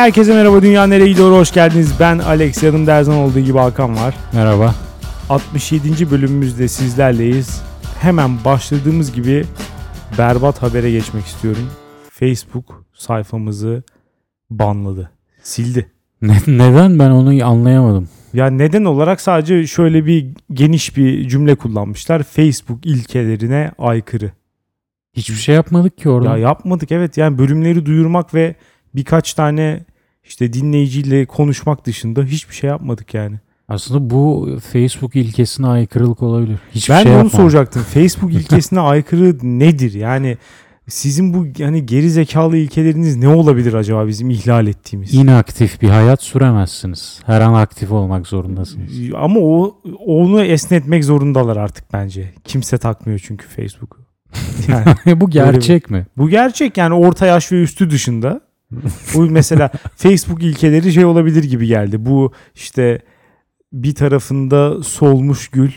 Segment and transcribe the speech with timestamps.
[0.00, 1.94] herkese merhaba Dünya Nereye Gidiyor hoş geldiniz.
[2.00, 4.14] Ben Alex yanımda her zaman olduğu gibi Hakan var.
[4.32, 4.74] Merhaba.
[5.28, 6.10] 67.
[6.10, 7.62] bölümümüzde sizlerleyiz.
[8.00, 9.44] Hemen başladığımız gibi
[10.18, 11.70] berbat habere geçmek istiyorum.
[12.10, 13.82] Facebook sayfamızı
[14.50, 15.10] banladı.
[15.42, 15.90] Sildi.
[16.22, 18.08] Ne, neden ben onu anlayamadım.
[18.32, 22.22] Ya neden olarak sadece şöyle bir geniş bir cümle kullanmışlar.
[22.22, 24.32] Facebook ilkelerine aykırı.
[25.12, 26.28] Hiçbir şey yapmadık ki orada.
[26.28, 28.54] Ya yapmadık evet yani bölümleri duyurmak ve
[28.94, 29.84] birkaç tane
[30.24, 33.36] işte dinleyiciyle konuşmak dışında hiçbir şey yapmadık yani.
[33.68, 36.58] Aslında bu Facebook ilkesine aykırılık olabilir.
[36.74, 37.82] Hiçbir ben şey onu soracaktım.
[37.94, 39.92] Facebook ilkesine aykırı nedir?
[39.94, 40.38] Yani
[40.88, 45.14] sizin bu yani geri zekalı ilkeleriniz ne olabilir acaba bizim ihlal ettiğimiz?
[45.14, 47.20] İnaktif bir hayat süremezsiniz.
[47.26, 48.92] Her an aktif olmak zorundasınız.
[49.16, 52.32] Ama o onu esnetmek zorundalar artık bence.
[52.44, 54.00] Kimse takmıyor çünkü Facebook'u.
[54.68, 56.06] Yani bu gerçek mi?
[56.16, 58.40] bu gerçek yani orta yaş ve üstü dışında.
[59.14, 62.06] Bu mesela Facebook ilkeleri şey olabilir gibi geldi.
[62.06, 63.00] Bu işte
[63.72, 65.70] bir tarafında solmuş gül,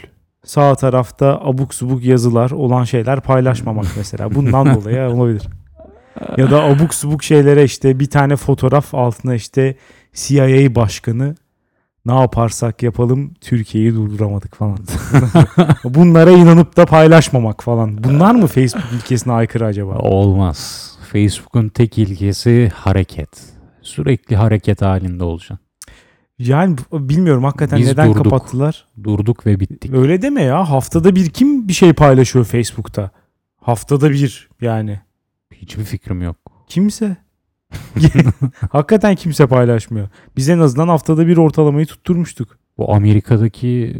[0.45, 4.36] sağ tarafta abuk subuk yazılar olan şeyler paylaşmamak mesela.
[4.36, 5.44] Bundan dolayı olabilir.
[6.38, 9.75] Ya da abuk subuk şeylere işte bir tane fotoğraf altına işte
[10.14, 11.36] CIA başkanı
[12.05, 14.77] ne yaparsak yapalım Türkiye'yi durduramadık falan.
[15.83, 18.03] Bunlara inanıp da paylaşmamak falan.
[18.03, 19.97] Bunlar mı Facebook ilkesine aykırı acaba?
[19.97, 20.92] Olmaz.
[21.14, 23.30] Facebook'un tek ilkesi hareket.
[23.81, 25.59] Sürekli hareket halinde olacaksın.
[26.39, 28.23] Yani bilmiyorum hakikaten Biz neden durduk.
[28.23, 28.88] kapattılar.
[29.03, 29.94] Durduk ve bittik.
[29.94, 30.70] Öyle deme ya.
[30.70, 33.11] Haftada bir kim bir şey paylaşıyor Facebook'ta?
[33.61, 35.00] Haftada bir yani.
[35.52, 36.36] Hiçbir fikrim yok.
[36.67, 37.17] Kimse.
[38.72, 40.09] hakikaten kimse paylaşmıyor.
[40.38, 42.58] Biz en azından haftada bir ortalamayı tutturmuştuk.
[42.77, 43.95] Bu Amerika'daki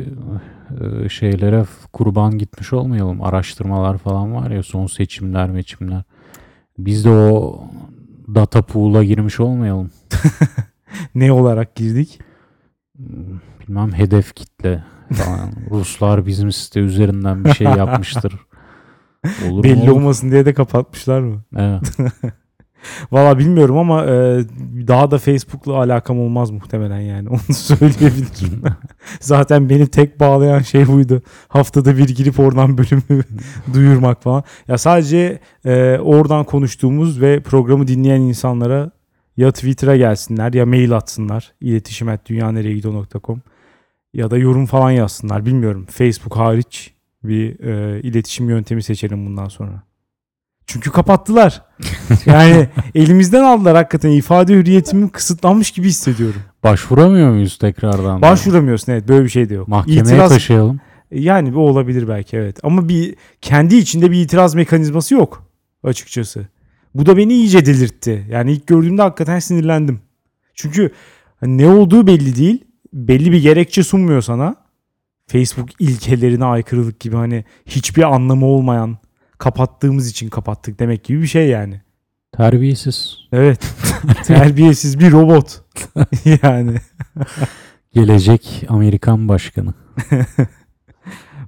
[0.81, 3.22] e, şeylere kurban gitmiş olmayalım.
[3.22, 6.03] Araştırmalar falan var ya son seçimler meçimler.
[6.78, 7.64] Biz de o
[8.36, 9.92] data pool'a girmiş olmayalım.
[11.16, 12.20] Ne olarak girdik?
[13.60, 14.83] Bilmem hedef kitle
[15.14, 15.52] falan.
[15.72, 18.33] Ruslar bizim site üzerinden bir şey yapmıştır.
[19.50, 19.95] Olur Belli mu?
[19.95, 21.44] olmasın diye de kapatmışlar mı?
[21.56, 21.98] Evet.
[23.11, 24.10] Valla bilmiyorum ama e,
[24.88, 27.30] daha da Facebook'la alakam olmaz muhtemelen yani.
[27.33, 28.64] Onu söyleyebilirim.
[29.20, 31.21] Zaten beni tek bağlayan şey buydu.
[31.48, 33.23] Haftada bir girip oradan bölümü
[33.73, 34.44] duyurmak falan.
[34.67, 38.92] Ya sadece e, oradan konuştuğumuz ve programı dinleyen insanlara
[39.38, 41.54] ya Twitter'a gelsinler ya mail atsınlar.
[41.61, 43.42] İletişim et dünyanereyegido.com
[44.14, 45.45] ya da yorum falan yazsınlar.
[45.45, 45.86] Bilmiyorum.
[45.89, 49.83] Facebook hariç bir e, iletişim yöntemi seçelim bundan sonra.
[50.68, 51.62] Çünkü kapattılar.
[52.26, 54.10] Yani elimizden aldılar hakikaten.
[54.12, 56.42] ifade hürriyetim kısıtlanmış gibi hissediyorum.
[56.64, 58.18] Başvuramıyor muyuz tekrardan?
[58.18, 58.22] da?
[58.22, 59.68] Başvuramıyorsun evet böyle bir şey de yok.
[59.68, 60.80] Mahkemeye İtiraz- taşıyalım.
[61.12, 62.58] Yani bu olabilir belki evet.
[62.64, 65.44] Ama bir kendi içinde bir itiraz mekanizması yok
[65.84, 66.48] açıkçası.
[66.95, 68.26] Bu da beni iyice delirtti.
[68.30, 70.00] Yani ilk gördüğümde hakikaten sinirlendim.
[70.54, 70.92] Çünkü
[71.42, 72.64] ne olduğu belli değil.
[72.94, 74.56] Belli bir gerekçe sunmuyor sana.
[75.28, 78.98] Facebook ilkelerine aykırılık gibi hani hiçbir anlamı olmayan
[79.43, 81.81] kapattığımız için kapattık demek gibi bir şey yani.
[82.31, 83.17] Terbiyesiz.
[83.31, 83.76] Evet.
[84.23, 85.61] Terbiyesiz bir robot.
[86.43, 86.76] yani.
[87.93, 89.73] Gelecek Amerikan başkanı.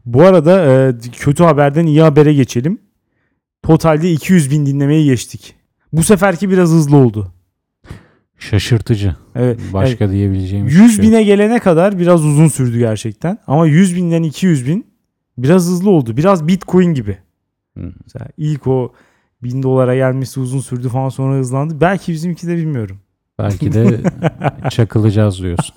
[0.05, 2.81] Bu arada e, kötü haberden iyi habere geçelim.
[3.63, 5.55] Totalde 200 bin dinlemeyi geçtik.
[5.93, 7.33] Bu seferki biraz hızlı oldu.
[8.39, 9.15] Şaşırtıcı.
[9.35, 9.59] Evet.
[9.73, 10.73] Başka diyebileceğim evet.
[10.73, 13.37] hiçbir 100 şey bine gelene kadar biraz uzun sürdü gerçekten.
[13.47, 14.87] Ama 100 binden 200 bin
[15.37, 16.17] biraz hızlı oldu.
[16.17, 17.24] Biraz Bitcoin gibi.
[17.77, 17.91] Hı.
[18.03, 18.93] Mesela ilk o
[19.43, 21.81] 1000 dolara gelmesi uzun sürdü falan sonra hızlandı.
[21.81, 22.97] Belki bizimki de bilmiyorum.
[23.39, 24.01] Belki de
[24.69, 25.75] çakılacağız diyorsun.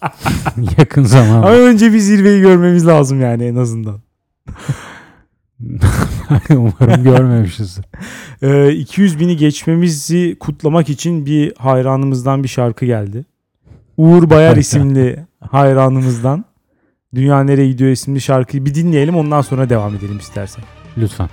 [0.78, 1.56] Yakın Ama zamanda.
[1.56, 4.00] önce bir zirveyi görmemiz lazım yani en azından.
[6.50, 7.78] Umarım görmemişiz.
[8.42, 13.24] Ee, 200 bini geçmemizi kutlamak için bir hayranımızdan bir şarkı geldi.
[13.96, 16.44] Uğur Bayar isimli hayranımızdan
[17.14, 20.64] Dünya Nereye Gidiyor isimli şarkıyı bir dinleyelim ondan sonra devam edelim istersen.
[20.98, 21.28] Lütfen.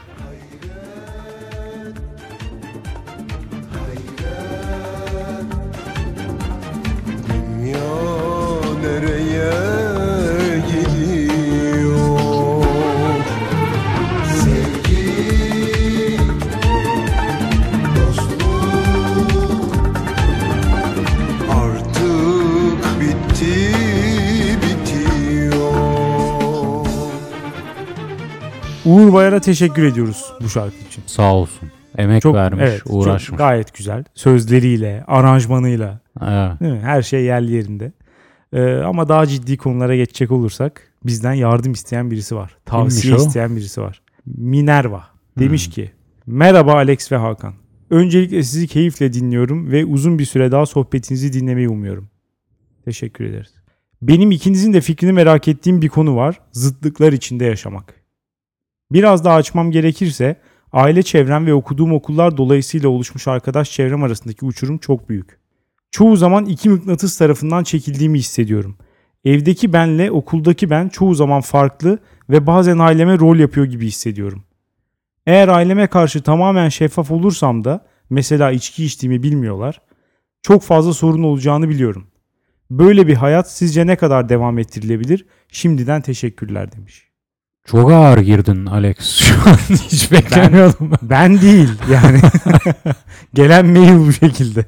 [28.96, 31.04] Uğur Bayar'a teşekkür ediyoruz bu şarkı için.
[31.06, 31.70] Sağ olsun.
[31.98, 33.38] Emek Çok vermiş, evet, çok uğraşmış.
[33.38, 34.04] gayet güzel.
[34.14, 36.60] Sözleriyle, aranjmanıyla, Evet.
[36.62, 36.80] değil mi?
[36.80, 37.92] Her şey yerli yerinde.
[38.54, 42.58] Ee, ama daha ciddi konulara geçecek olursak bizden yardım isteyen birisi var.
[42.66, 43.28] Tavsiye Kimmiş o?
[43.28, 44.02] isteyen birisi var.
[44.26, 45.04] Minerva
[45.40, 45.72] demiş Hmm.
[45.74, 45.92] ki
[46.26, 47.54] Merhaba Alex ve Hakan.
[47.90, 52.10] Öncelikle sizi keyifle dinliyorum ve uzun bir süre daha sohbetinizi dinlemeyi umuyorum.
[52.86, 53.54] Teşekkür ederiz.
[54.02, 56.40] Benim ikinizin de fikrini merak ettiğim bir konu var.
[56.52, 57.94] Zıtlıklar içinde yaşamak.
[58.92, 60.42] Biraz daha açmam gerekirse
[60.74, 65.40] aile çevrem ve okuduğum okullar dolayısıyla oluşmuş arkadaş çevrem arasındaki uçurum çok büyük.
[65.92, 68.78] Çoğu zaman iki mıknatıs tarafından çekildiğimi hissediyorum.
[69.26, 72.00] Evdeki benle okuldaki ben çoğu zaman farklı
[72.30, 74.44] ve bazen aileme rol yapıyor gibi hissediyorum.
[75.26, 79.82] Eğer aileme karşı tamamen şeffaf olursam da mesela içki içtiğimi bilmiyorlar.
[80.42, 82.08] Çok fazla sorun olacağını biliyorum.
[82.72, 85.26] Böyle bir hayat sizce ne kadar devam ettirilebilir?
[85.48, 87.15] Şimdiden teşekkürler demiş.
[87.66, 88.98] Çok ağır girdin Alex.
[89.00, 90.92] Şu an hiç beklemiyordum.
[91.02, 92.20] Ben değil yani.
[93.34, 94.66] Gelen mail bu şekilde.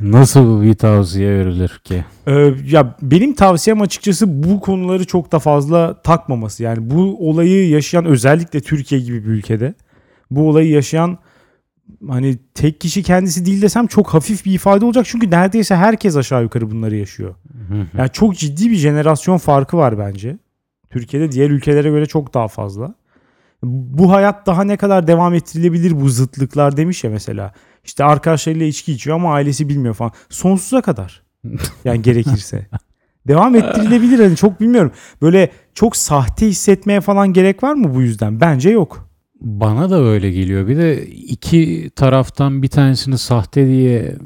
[0.00, 2.04] Nasıl bir tavsiye verilir ki?
[2.26, 6.62] Ee, ya benim tavsiyem açıkçası bu konuları çok da fazla takmaması.
[6.62, 9.74] Yani bu olayı yaşayan özellikle Türkiye gibi bir ülkede
[10.30, 11.18] bu olayı yaşayan
[12.08, 15.06] hani tek kişi kendisi değil desem çok hafif bir ifade olacak.
[15.08, 17.34] Çünkü neredeyse herkes aşağı yukarı bunları yaşıyor.
[17.98, 20.38] Yani çok ciddi bir jenerasyon farkı var bence.
[20.94, 22.94] Türkiye'de diğer ülkelere göre çok daha fazla.
[23.62, 27.52] Bu hayat daha ne kadar devam ettirilebilir bu zıtlıklar demiş ya mesela.
[27.84, 30.12] İşte arkadaşlarıyla içki içiyor ama ailesi bilmiyor falan.
[30.28, 31.22] Sonsuza kadar.
[31.84, 32.66] Yani gerekirse.
[33.28, 34.92] devam ettirilebilir hani çok bilmiyorum.
[35.22, 38.40] Böyle çok sahte hissetmeye falan gerek var mı bu yüzden?
[38.40, 39.08] Bence yok.
[39.40, 40.68] Bana da öyle geliyor.
[40.68, 44.16] Bir de iki taraftan bir tanesini sahte diye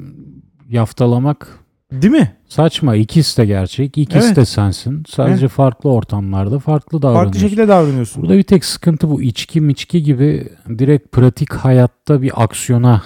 [0.69, 1.58] yaftalamak
[1.91, 2.31] Değil mi?
[2.47, 2.95] saçma.
[2.95, 3.97] İkisi de gerçek.
[3.97, 4.35] İkisi Evet.
[4.35, 5.03] de sensin.
[5.09, 7.31] Sadece farklı ortamlarda farklı davranıyorsun.
[7.31, 8.23] Farklı şekilde davranıyorsun.
[8.23, 10.47] Burada bir tek sıkıntı bu içki miçki gibi
[10.79, 13.01] direkt pratik hayatta bir aksiyona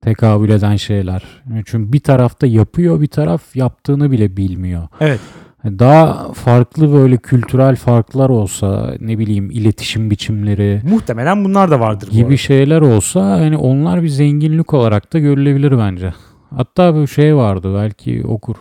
[0.00, 1.22] tekabül eden şeyler.
[1.66, 4.88] Çünkü bir tarafta yapıyor bir taraf yaptığını bile bilmiyor.
[5.00, 5.20] Evet.
[5.64, 12.14] Daha farklı böyle kültürel farklar olsa ne bileyim iletişim biçimleri Muhtemelen bunlar da vardır bu
[12.14, 12.36] gibi arada.
[12.36, 16.14] şeyler olsa hani onlar bir zenginlik olarak da görülebilir bence.
[16.56, 18.56] Hatta bir şey vardı belki okur.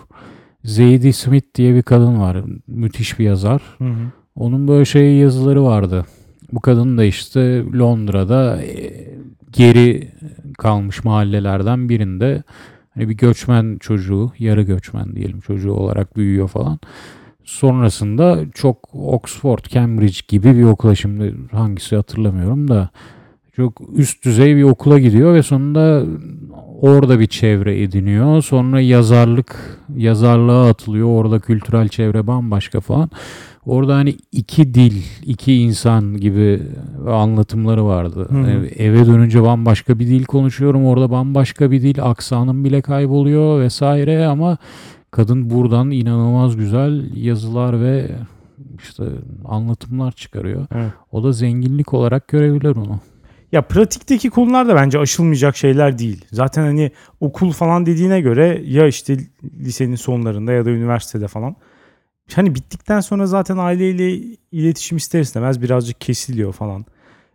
[0.63, 2.37] Zadie Smith diye bir kadın var.
[2.67, 3.61] Müthiş bir yazar.
[3.77, 4.11] Hı hı.
[4.35, 6.05] Onun böyle şey yazıları vardı.
[6.51, 9.09] Bu kadın da işte Londra'da e,
[9.51, 10.11] geri
[10.57, 12.43] kalmış mahallelerden birinde
[12.93, 16.79] hani bir göçmen çocuğu, yarı göçmen diyelim çocuğu olarak büyüyor falan.
[17.43, 22.89] Sonrasında çok Oxford, Cambridge gibi bir okula şimdi hangisi hatırlamıyorum da
[23.55, 26.05] çok üst düzey bir okula gidiyor ve sonunda
[26.81, 28.41] orada bir çevre ediniyor.
[28.41, 31.07] Sonra yazarlık, yazarlığa atılıyor.
[31.07, 33.09] Orada kültürel çevre bambaşka falan.
[33.65, 36.61] Orada hani iki dil, iki insan gibi
[37.07, 38.27] anlatımları vardı.
[38.29, 38.65] Hı hı.
[38.65, 40.85] Eve dönünce bambaşka bir dil konuşuyorum.
[40.85, 44.57] Orada bambaşka bir dil, aksanım bile kayboluyor vesaire ama
[45.11, 48.11] kadın buradan inanılmaz güzel yazılar ve
[48.83, 49.03] işte
[49.45, 50.65] anlatımlar çıkarıyor.
[50.75, 50.91] Evet.
[51.11, 52.99] O da zenginlik olarak görebilir onu.
[53.51, 56.25] Ya pratikteki konular da bence aşılmayacak şeyler değil.
[56.31, 59.17] Zaten hani okul falan dediğine göre ya işte
[59.59, 61.55] lisenin sonlarında ya da üniversitede falan.
[62.33, 66.85] Hani bittikten sonra zaten aileyle iletişim ister istemez birazcık kesiliyor falan.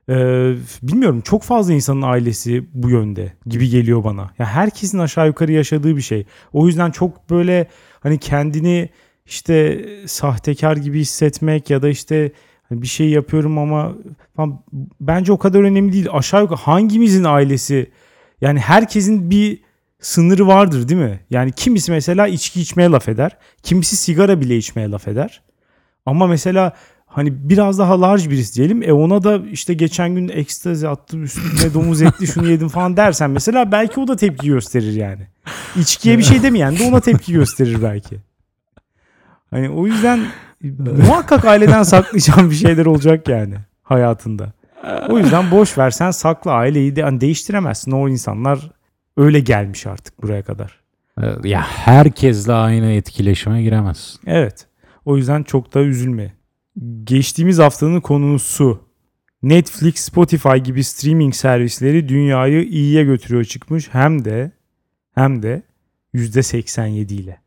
[0.08, 4.30] Ee, bilmiyorum çok fazla insanın ailesi bu yönde gibi geliyor bana.
[4.38, 6.26] Ya herkesin aşağı yukarı yaşadığı bir şey.
[6.52, 7.66] O yüzden çok böyle
[8.00, 8.88] hani kendini
[9.26, 12.32] işte sahtekar gibi hissetmek ya da işte
[12.68, 13.92] hani bir şey yapıyorum ama
[14.36, 14.60] falan,
[15.00, 16.06] bence o kadar önemli değil.
[16.12, 17.90] Aşağı yukarı hangimizin ailesi
[18.40, 19.60] yani herkesin bir
[20.00, 21.20] sınırı vardır değil mi?
[21.30, 23.36] Yani kimisi mesela içki içmeye laf eder.
[23.62, 25.42] Kimisi sigara bile içmeye laf eder.
[26.06, 26.72] Ama mesela
[27.06, 28.82] hani biraz daha large birisi diyelim.
[28.82, 33.30] E ona da işte geçen gün ekstazi attım üstüne domuz etli şunu yedim falan dersen
[33.30, 35.26] mesela belki o da tepki gösterir yani.
[35.76, 38.16] İçkiye bir şey demeyen de ona tepki gösterir belki.
[39.50, 40.20] Hani o yüzden
[41.06, 44.52] muhakkak aileden saklayacağın bir şeyler olacak yani hayatında.
[45.08, 47.90] O yüzden boş versen sakla aileyi de hani değiştiremezsin.
[47.92, 48.70] O insanlar
[49.16, 50.80] öyle gelmiş artık buraya kadar.
[51.22, 54.18] Ee, Ya herkesle aynı etkileşime giremez.
[54.26, 54.66] Evet.
[55.04, 56.32] O yüzden çok da üzülme.
[57.04, 58.80] Geçtiğimiz haftanın konusu
[59.42, 64.52] Netflix, Spotify gibi streaming servisleri dünyayı iyiye götürüyor çıkmış hem de
[65.14, 65.62] hem de
[66.14, 67.43] %87 ile.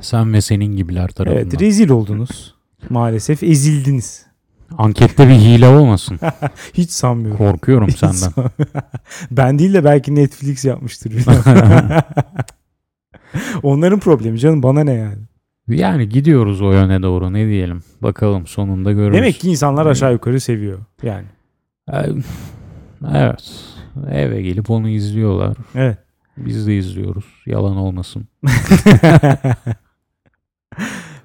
[0.00, 1.42] Sen ve senin gibiler tarafından.
[1.42, 2.54] Evet, rezil oldunuz.
[2.90, 4.26] Maalesef ezildiniz.
[4.78, 6.18] Ankette bir hile olmasın.
[6.74, 7.38] Hiç sanmıyorum.
[7.38, 8.50] Korkuyorum Hiç senden.
[9.30, 11.12] ben değil de belki Netflix yapmıştır.
[13.62, 15.18] Onların problemi canım bana ne yani.
[15.68, 17.82] yani gidiyoruz o yöne doğru ne diyelim.
[18.02, 19.16] Bakalım sonunda görürüz.
[19.16, 21.26] Demek ki insanlar aşağı yukarı seviyor yani.
[21.92, 22.06] Ee,
[23.12, 23.52] Evet.
[24.10, 25.56] Eve gelip onu izliyorlar.
[25.74, 25.98] Evet.
[26.36, 27.24] Biz de izliyoruz.
[27.46, 28.28] Yalan olmasın.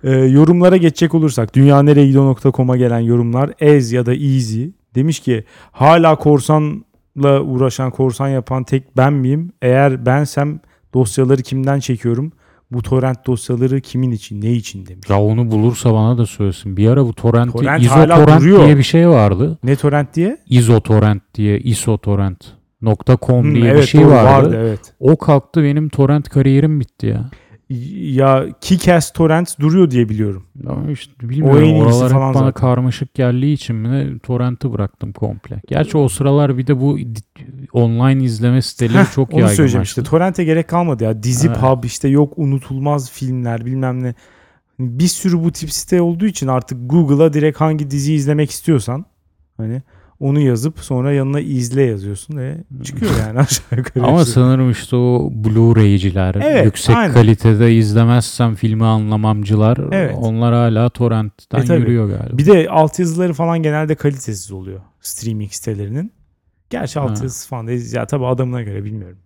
[0.04, 6.86] Ee, yorumlara geçecek olursak dünyaneregidiyor.com'a gelen yorumlar Ez ya da Easy demiş ki hala korsan
[7.22, 9.52] uğraşan, korsan yapan tek ben miyim?
[9.62, 10.60] Eğer bensem
[10.94, 12.32] dosyaları kimden çekiyorum?
[12.72, 15.10] Bu torrent dosyaları kimin için, ne için demiş.
[15.10, 16.78] Ya onu bulursa bana da söylesin.
[16.78, 19.58] Bir ara bu torrent, Torrent izotorrent diye bir şey vardı.
[19.64, 20.38] Ne torrent diye?
[20.50, 24.58] izotorrent diye isotorrent.com Hmm, diye bir evet, şey doğru, vardı.
[24.60, 24.94] evet.
[25.00, 27.30] O kalktı benim torrent kariyerim bitti ya.
[27.70, 30.46] Ya Kickass torrent duruyor diye biliyorum.
[30.68, 32.54] Ama işte bilmiyorum en iyisi oralar hep falan bana zaten.
[32.62, 35.62] karmaşık geldiği için mi torrenti bıraktım komple.
[35.68, 36.98] Gerçi o sıralar bir de bu
[37.74, 40.02] online izleme siteleri çok Onu söyleyeceğim yaygınlaştı.
[40.02, 40.10] işte.
[40.10, 41.24] Torrent'e gerek kalmadı ya.
[41.24, 41.58] Dizi Evet.
[41.60, 44.14] pub işte yok unutulmaz filmler bilmem ne.
[44.80, 49.06] Bir sürü bu tip site olduğu için artık Google'a direkt hangi diziyi izlemek istiyorsan
[49.58, 49.82] hani
[50.20, 54.04] onu yazıp sonra yanına izle yazıyorsun ve çıkıyor yani aşağı yukarı.
[54.06, 57.14] Ama sanırım işte o Blu-ray'ciler, Evet, yüksek aynen.
[57.14, 60.16] kalitede izlemezsem filmi anlamamcılar Evet.
[60.20, 61.80] onlar hala torrentten E tabii.
[61.80, 62.38] yürüyor galiba.
[62.38, 66.12] Bir de altyazıları falan genelde kalitesiz oluyor streaming sitelerinin.
[66.70, 69.18] Gerçi altyazısı falan da ya tabii adamına göre bilmiyorum.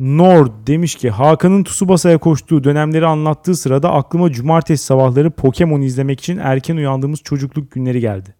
[0.00, 6.38] Nord demiş ki Hakan'ın Tsubasa'ya koştuğu dönemleri anlattığı sırada aklıma cumartesi sabahları Pokemon izlemek için
[6.38, 8.34] erken uyandığımız çocukluk günleri geldi.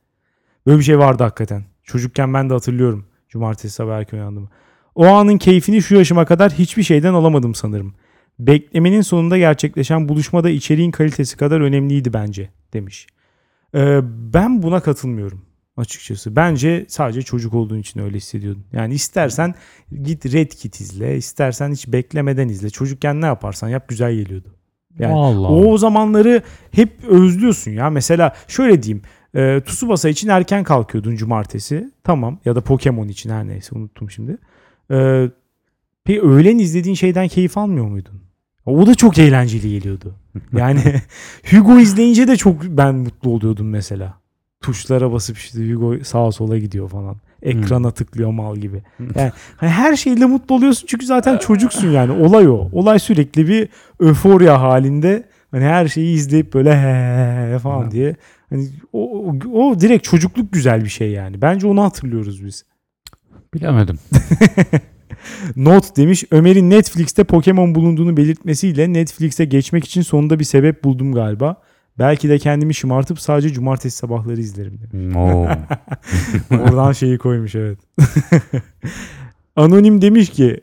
[0.67, 1.65] Böyle bir şey vardı hakikaten.
[1.83, 4.49] Çocukken ben de hatırlıyorum cumartesi sabah erken uyandığımı.
[4.95, 7.95] O anın keyfini şu yaşıma kadar hiçbir şeyden alamadım sanırım.
[8.39, 13.07] Beklemenin sonunda gerçekleşen buluşmada içeriğin kalitesi kadar önemliydi bence demiş.
[13.75, 15.43] Ee, ben buna katılmıyorum
[15.77, 16.37] açıkçası.
[16.37, 18.65] Bence sadece çocuk olduğun için öyle hissediyordun.
[18.73, 19.55] Yani istersen
[20.03, 22.71] git Red Kit izle, istersen hiç beklemeden izle.
[22.71, 24.55] Çocukken ne yaparsan yap güzel geliyordu.
[24.99, 25.49] Yani Allah.
[25.49, 27.91] o, o zamanları hep özlüyorsun ya.
[27.91, 29.03] Mesela şöyle diyeyim.
[29.35, 31.91] E, Tsubasa için erken kalkıyordun cumartesi.
[32.05, 32.39] Tamam.
[32.45, 34.39] Ya da Pokemon için her neyse unuttum şimdi.
[34.91, 35.29] E,
[36.05, 38.21] peki öğlen izlediğin şeyden keyif almıyor muydun?
[38.67, 40.15] O da çok eğlenceli geliyordu.
[40.53, 40.81] Yani
[41.51, 44.15] Hugo izleyince de çok ben mutlu oluyordum mesela.
[44.61, 47.17] Tuşlara basıp işte Hugo sağa sola gidiyor falan.
[47.43, 48.83] Ekrana tıklıyor mal gibi.
[49.15, 52.13] Yani hani her şeyle mutlu oluyorsun çünkü zaten çocuksun yani.
[52.13, 52.69] Olay o.
[52.73, 55.25] Olay sürekli bir öforya halinde.
[55.51, 58.17] Hani her şeyi izleyip böyle he falan diye.
[58.55, 61.43] Hani o, o, direkt çocukluk güzel bir şey yani.
[61.43, 62.65] Bence onu hatırlıyoruz biz.
[63.55, 63.99] Bilemedim.
[65.57, 71.63] Not demiş Ömer'in Netflix'te Pokemon bulunduğunu belirtmesiyle Netflix'e geçmek için sonunda bir sebep buldum galiba.
[71.99, 75.17] Belki de kendimi şımartıp sadece cumartesi sabahları izlerim demiş.
[75.17, 75.49] Oo.
[76.51, 77.79] Oradan şeyi koymuş evet.
[79.57, 80.61] Anonim demiş ki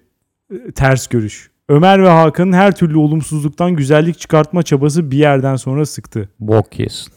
[0.51, 1.51] e, ters görüş.
[1.69, 6.29] Ömer ve Hakan'ın her türlü olumsuzluktan güzellik çıkartma çabası bir yerden sonra sıktı.
[6.39, 7.13] Bok yesin.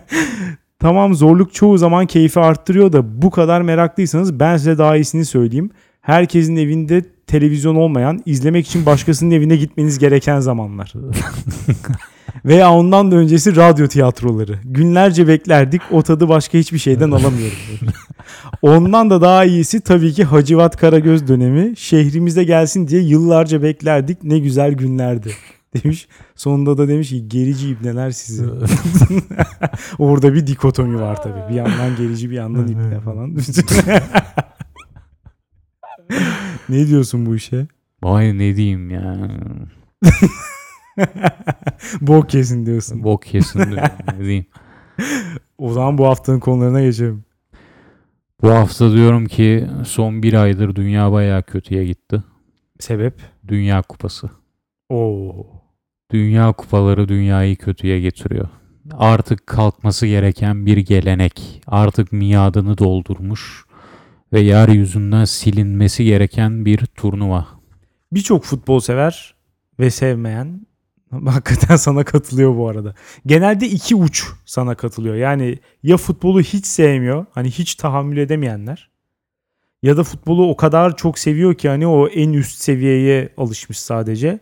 [0.78, 5.70] Tamam zorluk çoğu zaman keyfi arttırıyor da bu kadar meraklıysanız ben size daha iyisini söyleyeyim.
[6.00, 10.92] Herkesin evinde televizyon olmayan, izlemek için başkasının evine gitmeniz gereken zamanlar.
[12.44, 14.58] Veya ondan da öncesi radyo tiyatroları.
[14.64, 15.82] Günlerce beklerdik.
[15.90, 17.58] O tadı başka hiçbir şeyden alamıyorum.
[18.62, 21.76] ondan da daha iyisi tabii ki Hacivat Karagöz dönemi.
[21.76, 24.24] Şehrimize gelsin diye yıllarca beklerdik.
[24.24, 25.30] Ne güzel günlerdi.
[25.84, 26.08] Demiş.
[26.34, 28.44] Sonunda da demiş ki gerici ibneler sizi.
[29.98, 31.50] Orada bir dikotomi var tabii.
[31.50, 33.36] Bir yandan gerici bir yandan ibne falan.
[36.68, 37.66] ne diyorsun bu işe?
[38.02, 39.30] Vay ne diyeyim ya.
[42.00, 43.04] Bok kesin diyorsun.
[43.04, 44.46] Bok yesin diyorum, ne diyeyim.
[45.58, 47.24] O zaman bu haftanın konularına geçelim.
[48.42, 52.22] Bu hafta diyorum ki son bir aydır dünya bayağı kötüye gitti.
[52.78, 53.20] Sebep?
[53.48, 54.30] Dünya kupası.
[54.88, 55.46] Oo.
[56.10, 58.48] Dünya kupaları dünyayı kötüye getiriyor.
[58.92, 61.62] Artık kalkması gereken bir gelenek.
[61.66, 63.64] Artık miadını doldurmuş
[64.32, 67.46] ve yeryüzünden silinmesi gereken bir turnuva.
[68.12, 69.34] Birçok futbol sever
[69.80, 70.66] ve sevmeyen
[71.26, 72.94] hakikaten sana katılıyor bu arada.
[73.26, 75.14] Genelde iki uç sana katılıyor.
[75.14, 78.90] Yani ya futbolu hiç sevmiyor, hani hiç tahammül edemeyenler
[79.82, 84.40] ya da futbolu o kadar çok seviyor ki hani o en üst seviyeye alışmış sadece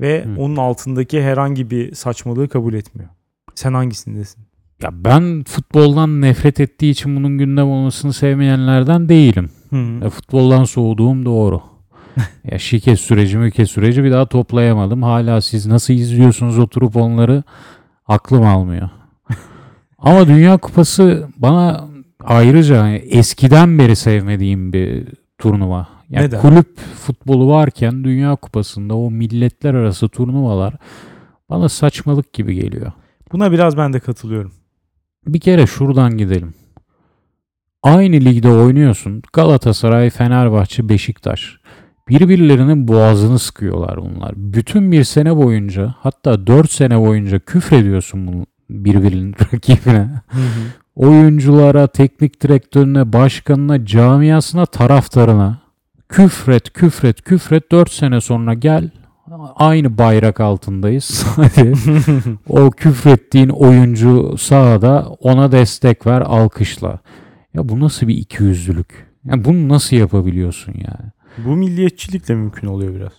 [0.00, 0.40] ve Hı.
[0.40, 3.10] onun altındaki herhangi bir saçmalığı kabul etmiyor.
[3.54, 4.42] Sen hangisindesin?
[4.82, 9.50] Ya ben futboldan nefret ettiği için bunun gündem olmasını sevmeyenlerden değilim.
[9.70, 10.10] Hı.
[10.10, 11.62] Futboldan soğuduğum doğru.
[12.50, 15.02] ya şike süreci müke süreci bir daha toplayamadım.
[15.02, 17.42] Hala siz nasıl izliyorsunuz oturup onları
[18.06, 18.90] aklım almıyor.
[19.98, 21.88] Ama Dünya Kupası bana
[22.24, 25.06] ayrıca yani eskiden beri sevmediğim bir
[25.38, 25.93] turnuva.
[26.10, 26.40] Yani Neden?
[26.40, 30.74] kulüp futbolu varken Dünya Kupası'nda o milletler arası turnuvalar
[31.50, 32.92] bana saçmalık gibi geliyor.
[33.32, 34.52] Buna biraz ben de katılıyorum.
[35.26, 36.54] Bir kere şuradan gidelim.
[37.82, 39.22] Aynı ligde oynuyorsun.
[39.32, 41.56] Galatasaray, Fenerbahçe, Beşiktaş.
[42.08, 44.32] Birbirlerinin boğazını sıkıyorlar bunlar.
[44.36, 50.08] Bütün bir sene boyunca hatta dört sene boyunca küfrediyorsun bunu birbirinin rakibine.
[50.96, 55.63] oyunculara, teknik direktörüne, başkanına, camiasına, taraftarına
[56.14, 58.90] küfret, küfret, küfret 4 sene sonra gel
[59.56, 61.24] aynı bayrak altındayız.
[61.36, 61.72] Hadi
[62.48, 66.98] o küfrettiğin oyuncu sahada ona destek ver, alkışla.
[67.54, 69.06] Ya bu nasıl bir ikiyüzlülük?
[69.24, 71.12] Ya bunu nasıl yapabiliyorsun ya?
[71.38, 73.12] Bu milliyetçilikle mümkün oluyor biraz.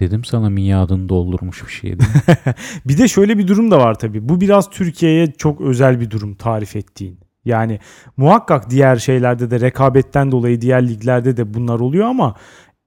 [0.00, 2.04] Dedim sana miadını doldurmuş bir şeydi.
[2.86, 4.28] Bir de şöyle bir durum da var tabii.
[4.28, 7.18] Bu biraz Türkiye'ye çok özel bir durum tarif ettiğin.
[7.48, 7.78] Yani
[8.16, 12.34] muhakkak diğer şeylerde de rekabetten dolayı diğer liglerde de bunlar oluyor ama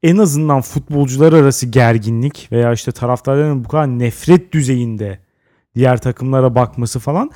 [0.03, 5.20] en azından futbolcular arası gerginlik veya işte taraftarların bu kadar nefret düzeyinde
[5.75, 7.32] diğer takımlara bakması falan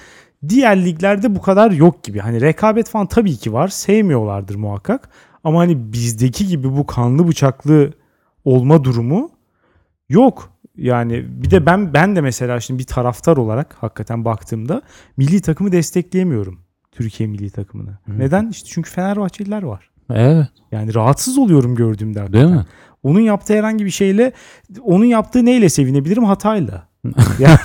[0.50, 2.20] diğer liglerde bu kadar yok gibi.
[2.20, 3.68] Hani rekabet falan tabii ki var.
[3.68, 5.10] Sevmiyorlardır muhakkak.
[5.44, 7.94] Ama hani bizdeki gibi bu kanlı bıçaklı
[8.46, 9.32] olma durumu
[10.10, 10.50] yok.
[10.78, 14.82] Yani bir de ben ben de mesela şimdi bir taraftar olarak hakikaten baktığımda
[15.18, 16.65] milli takımı destekleyemiyorum.
[16.96, 17.90] Türkiye milli takımını.
[17.90, 18.20] Hı.
[18.20, 18.50] Neden?
[18.50, 19.90] İşte çünkü Fenerbahçeliler var.
[20.14, 22.16] evet, Yani rahatsız oluyorum gördüğümde.
[22.20, 22.52] değil hakikaten.
[22.52, 22.66] mi?
[23.04, 24.32] Onun yaptığı herhangi bir şeyle
[24.84, 26.24] onun yaptığı neyle sevinebilirim?
[26.24, 26.88] Hatayla.
[27.40, 27.58] Yani,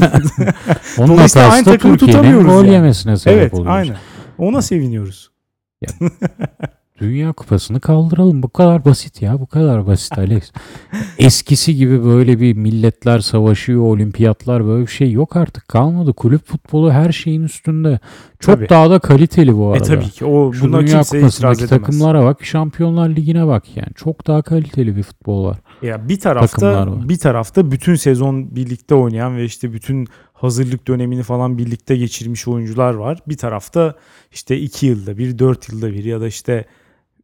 [0.99, 2.73] Onun Dolayısıyla aynı takımı tutamıyoruz gol yani.
[2.75, 3.71] yemesine sebep evet oluyor.
[3.71, 3.97] aynen.
[4.39, 5.31] Ona seviniyoruz.
[7.01, 8.43] Dünya kupasını kaldıralım.
[8.43, 9.41] Bu kadar basit ya.
[9.41, 10.53] Bu kadar basit Alex.
[11.19, 15.69] Eskisi gibi böyle bir milletler savaşıyor, olimpiyatlar böyle bir şey yok artık.
[15.69, 16.13] Kalmadı.
[16.13, 17.99] Kulüp futbolu her şeyin üstünde.
[18.41, 18.69] Çok Tabii.
[18.69, 19.85] daha da kaliteli bu E arada.
[19.85, 23.95] tabii ki o Şu buna Dünya Kupası'ndaki takımlara bak, Şampiyonlar Ligi'ne bak yani.
[23.95, 25.59] Çok daha kaliteli bir futbol var.
[25.83, 31.59] Ya bir tarafta bir tarafta bütün sezon birlikte oynayan ve işte bütün hazırlık dönemini falan
[31.59, 33.19] birlikte geçirmiş oyuncular var.
[33.29, 33.95] Bir tarafta
[34.33, 36.65] işte 2 yılda bir, 4 yılda bir ya da işte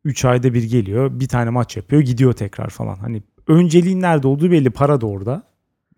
[0.04, 1.20] 3 ayda bir geliyor.
[1.20, 2.96] Bir tane maç yapıyor, gidiyor tekrar falan.
[2.96, 5.42] Hani önceliğin nerede olduğu belli, para da orada.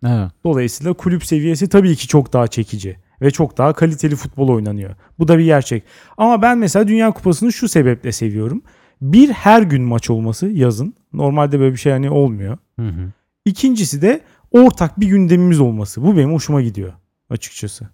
[0.05, 0.31] Evet.
[0.43, 4.95] Dolayısıyla kulüp seviyesi tabii ki çok daha çekici ve çok daha kaliteli futbol oynanıyor.
[5.19, 5.83] Bu da bir gerçek.
[6.17, 8.61] Ama ben mesela Dünya Kupası'nı şu sebeple seviyorum.
[9.01, 10.93] Bir her gün maç olması yazın.
[11.13, 12.57] Normalde böyle bir şey hani olmuyor.
[12.79, 13.11] Hı hı.
[13.45, 16.03] İkincisi de ortak bir gündemimiz olması.
[16.03, 16.93] Bu benim hoşuma gidiyor
[17.29, 17.89] açıkçası.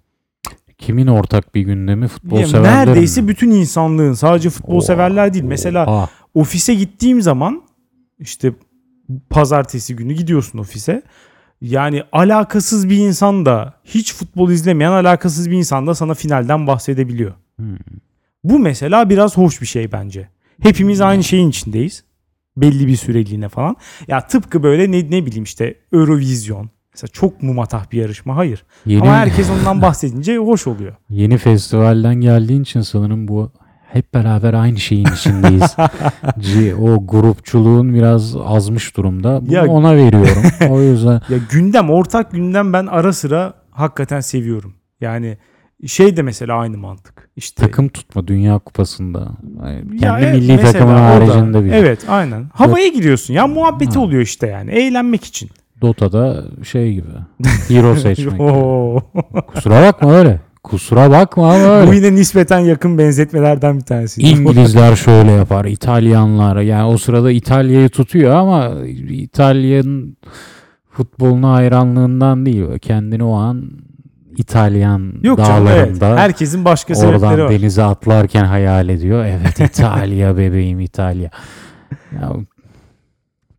[0.78, 3.28] Kimin ortak bir gündemi futbol Yani severlerin neredeyse mi?
[3.28, 4.82] bütün insanlığın sadece futbol Oha.
[4.82, 5.44] severler değil.
[5.46, 6.10] Mesela Oha.
[6.34, 7.62] ofise gittiğim zaman
[8.20, 8.54] işte
[9.30, 11.02] pazartesi günü gidiyorsun ofise.
[11.62, 17.34] Yani alakasız bir insan da hiç futbol izlemeyen alakasız bir insan da sana finalden bahsedebiliyor.
[17.60, 17.78] Hmm.
[18.44, 20.30] Bu mesela biraz hoş bir şey bence.
[20.62, 22.04] Hepimiz aynı şeyin içindeyiz.
[22.58, 23.76] Belli bir süreliğine falan.
[24.08, 26.70] Ya tıpkı böyle ne, ne bileyim işte Eurovision.
[26.94, 28.36] Mesela çok mu matah bir yarışma?
[28.36, 28.64] Hayır.
[28.86, 30.96] Yeni, Ama herkes ondan bahsedince hoş oluyor.
[31.10, 33.52] yeni festivalden geldiğin için sanırım bu
[33.96, 35.76] hep beraber aynı şeyin içindeyiz.
[36.40, 39.40] C- o grupçuluğun biraz azmış durumda.
[39.42, 40.44] Bunu Ya- ona veriyorum.
[40.70, 44.74] O yüzden Ya gündem, ortak gündem ben ara sıra hakikaten seviyorum.
[45.02, 45.38] Yani
[45.88, 47.30] şey de mesela aynı mantık.
[47.36, 49.28] İşte takım tutma Dünya Kupası'nda.
[49.66, 51.72] Yani Ya Kendi evet, milli mesela takımın haricinde bir.
[51.72, 52.46] Evet aynen.
[52.54, 54.00] Havaya giriyorsun ya muhabbeti Ha.
[54.00, 54.72] oluyor işte yani.
[54.72, 55.50] Eğlenmek için.
[55.82, 57.08] Dota'da şey gibi.
[57.68, 58.38] Hero seçmek.
[59.48, 60.40] Kusura bakma öyle.
[60.70, 61.96] Kusura bakma ama Bu öyle.
[61.96, 64.22] yine nispeten yakın benzetmelerden bir tanesi.
[64.22, 68.72] İngilizler şöyle yapar, İtalyanlar yani o sırada İtalya'yı tutuyor ama
[69.10, 70.18] İtalya'nın
[70.92, 72.66] futboluna hayranlığından değil.
[72.82, 73.72] Kendini o an
[74.38, 76.02] İtalyan Yok canım evet.
[76.02, 77.52] dağlarında Herkesin başka sebepleri oradan var.
[77.52, 79.26] denize atlarken hayal ediyor.
[79.26, 81.30] Evet İtalya bebeğim İtalya.
[82.22, 82.32] Ya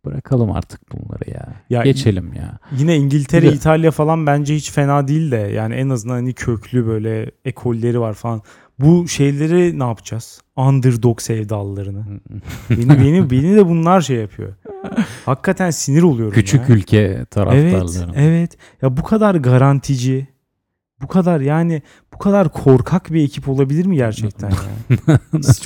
[0.05, 1.47] bırakalım artık bunları ya.
[1.69, 2.59] Ya Geçelim ya.
[2.77, 7.31] Yine İngiltere, İtalya falan bence hiç fena değil de yani en azından hani köklü böyle
[7.45, 8.41] ekolleri var falan.
[8.79, 10.41] Bu şeyleri ne yapacağız?
[10.55, 12.05] Underdog sevdalılarını.
[12.69, 14.53] Beni beni beni de bunlar şey yapıyor.
[15.25, 16.75] Hakikaten sinir oluyorum Küçük ya.
[16.75, 18.11] ülke Evet, taraftarları.
[18.15, 18.57] evet.
[18.81, 20.27] Ya bu kadar garantici,
[21.01, 21.81] bu kadar yani
[22.13, 25.19] bu kadar korkak bir ekip olabilir mi gerçekten ya?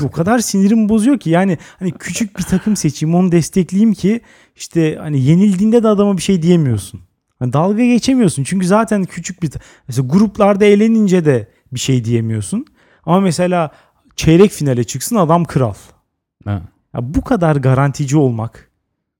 [0.03, 4.21] o kadar sinirim bozuyor ki yani hani küçük bir takım seçeyim onu destekleyeyim ki
[4.55, 7.01] işte hani yenildiğinde de adama bir şey diyemiyorsun.
[7.39, 9.51] Hani dalga geçemiyorsun çünkü zaten küçük bir
[9.87, 12.65] mesela gruplarda eğlenince de bir şey diyemiyorsun.
[13.05, 13.71] Ama mesela
[14.15, 15.73] çeyrek finale çıksın adam kral.
[16.45, 16.61] Ha.
[16.93, 18.70] Ya bu kadar garantici olmak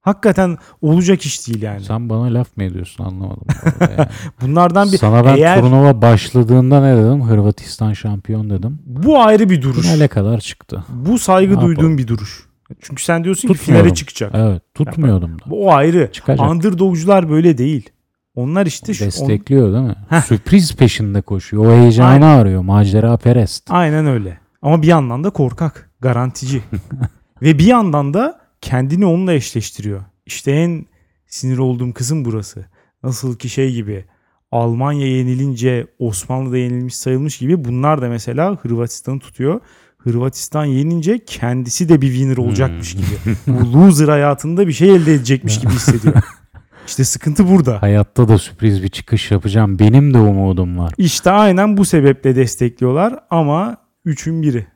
[0.01, 1.83] hakikaten olacak iş değil yani.
[1.83, 3.43] Sen bana laf mı ediyorsun anlamadım.
[3.79, 4.09] bu arada yani.
[4.41, 7.21] Bunlardan bir Sana ben eğer turnuva başladığında ne dedim?
[7.23, 8.79] Hırvatistan şampiyon dedim.
[8.85, 9.81] bu ayrı bir duruş.
[9.87, 10.83] Finale kadar çıktı.
[10.89, 11.97] Bu saygı Ne duyduğum yapalım?
[11.97, 12.45] bir duruş.
[12.81, 13.83] Çünkü sen diyorsun ki Tutmuyorum.
[13.85, 14.31] finale çıkacak.
[14.35, 15.43] Evet tutmuyordum da.
[15.49, 16.09] Bu o ayrı.
[16.11, 16.49] Çıkacak.
[16.49, 17.89] Underdogcular böyle değil.
[18.35, 19.95] Onlar işte şu, on- Destekliyor değil mi?
[20.25, 21.65] Sürpriz peşinde koşuyor.
[21.65, 22.61] O heyecanı arıyor.
[22.61, 23.71] Macera perest.
[23.71, 24.37] aynen öyle.
[24.61, 26.61] Ama bir yandan da korkak, garantici.
[27.41, 30.01] Ve bir yandan da kendini onunla eşleştiriyor.
[30.25, 30.85] İşte en
[31.27, 32.65] sinir olduğum kısım burası.
[33.03, 34.05] Nasıl ki şey gibi
[34.51, 39.59] Almanya yenilince Osmanlı da yenilmiş sayılmış gibi bunlar da mesela Hırvatistan'ı tutuyor.
[39.97, 43.01] Hırvatistan yenince kendisi de bir winner olacakmış Hmm.
[43.01, 43.35] gibi.
[43.47, 46.13] Bu loser hayatında bir şey elde edecekmiş gibi hissediyor.
[46.87, 47.81] İşte sıkıntı burada.
[47.81, 49.79] Hayatta da sürpriz bir çıkış yapacağım.
[49.79, 50.93] Benim de umudum var.
[50.97, 54.67] İşte aynen bu sebeple destekliyorlar ama üçün biri.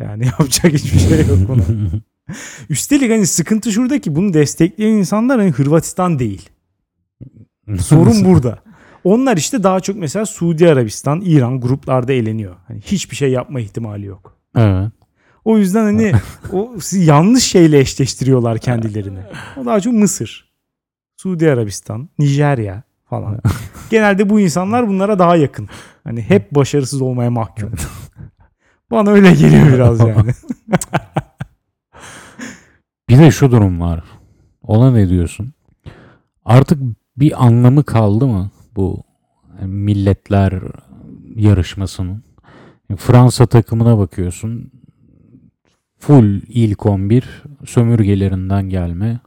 [0.00, 1.62] Yani yapacak hiçbir şey yok buna.
[2.70, 6.50] Üstelik hani sıkıntı şurada ki bunu destekleyen insanlar hani Hırvatistan değil.
[7.80, 8.58] Sorun burada.
[9.04, 12.56] Onlar işte daha çok mesela Suudi Arabistan, İran gruplarda eğleniyor.
[12.68, 14.36] Hani hiçbir şey yapma ihtimali yok.
[14.56, 14.92] Evet.
[15.44, 16.12] O yüzden hani
[16.52, 19.18] o yanlış şeyle eşleştiriyorlar kendilerini.
[19.56, 20.52] O daha çok Mısır,
[21.16, 23.40] Suudi Arabistan, Nijerya falan.
[23.90, 25.68] Genelde bu insanlar bunlara daha yakın.
[26.04, 27.72] Hani hep başarısız olmaya mahkum.
[28.90, 30.32] Bana öyle geliyor biraz yani.
[33.08, 34.04] Bir de şu durum var.
[34.62, 35.52] Ona ne diyorsun?
[36.44, 36.78] Artık
[37.16, 39.02] bir anlamı kaldı mı bu
[39.62, 40.54] milletler
[41.36, 42.22] yarışmasının?
[42.96, 44.70] Fransa takımına bakıyorsun.
[45.98, 49.20] Full ilk 11 sömürgelerinden gelme.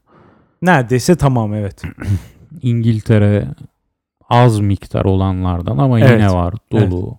[0.62, 1.84] Neredeyse tamam evet.
[2.62, 3.48] İngiltere
[4.30, 6.12] az miktar olanlardan ama Evet.
[6.12, 7.18] yine var dolu.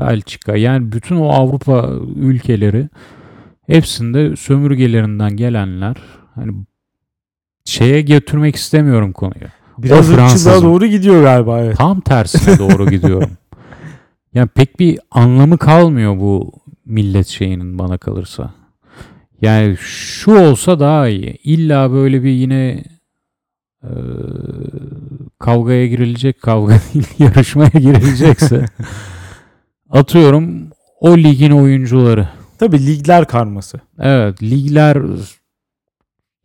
[0.00, 2.88] Belçika yani bütün o Avrupa ülkeleri
[3.66, 5.96] hepsinde sömürgelerinden gelenler
[6.34, 6.52] hani
[7.64, 9.46] şeye götürmek istemiyorum konuyu.
[9.78, 11.76] Biraz ırkçılığa doğru gidiyor galiba evet.
[11.76, 13.30] Tam tersine doğru gidiyorum.
[14.34, 16.52] Yani pek bir anlamı kalmıyor bu
[16.84, 18.54] millet şeyinin bana kalırsa.
[19.42, 21.38] Yani şu olsa daha iyi.
[21.44, 22.84] İlla böyle bir yine
[23.82, 23.92] e,
[25.38, 28.64] kavgaya girilecek kavga değil yarışmaya girilecekse
[29.90, 32.28] atıyorum o ligin oyuncuları.
[32.58, 33.80] Tabii ligler karması.
[33.98, 35.02] Evet ligler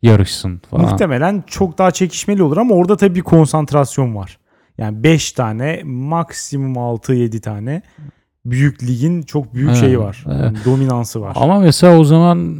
[0.02, 0.84] yarışsın falan.
[0.84, 4.38] Muhtemelen çok daha çekişmeli olur ama orada tabii bir konsantrasyon var.
[4.78, 7.82] Yani 5 tane maksimum 6-7 tane
[8.44, 10.24] büyük ligin çok büyük Evet, şeyi var.
[10.26, 10.40] evet.
[10.40, 11.32] Yani dominansı var.
[11.36, 12.54] Ama mesela o zaman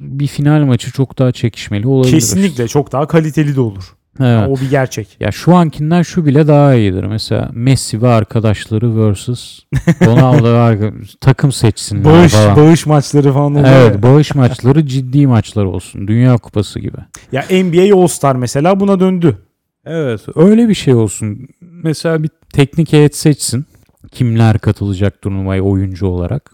[0.00, 2.12] bir final maçı çok daha çekişmeli olabilir.
[2.12, 3.84] Kesinlikle çok daha kaliteli de olur.
[4.20, 4.48] Evet.
[4.48, 5.16] O bir gerçek.
[5.20, 7.04] Ya şu ankinden şu bile daha iyidir.
[7.04, 9.60] Mesela Messi ve arkadaşları versus
[10.06, 12.56] Ronaldo ve takım seçsinler Bağış, falan.
[12.56, 13.68] bağış maçları falan oluyor.
[13.68, 14.02] Evet, ya.
[14.02, 16.08] bağış maçları ciddi maçlar olsun.
[16.08, 16.96] Dünya Kupası gibi.
[17.32, 19.38] Ya NBA All-Star mesela buna döndü.
[19.84, 21.48] Evet, öyle bir şey olsun.
[21.60, 23.66] Mesela bir teknik heyet seçsin.
[24.10, 26.50] Kimler katılacak turnuvaya oyuncu olarak.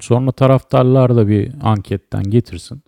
[0.00, 2.82] Sonra taraftarlar da bir anketten getirsin.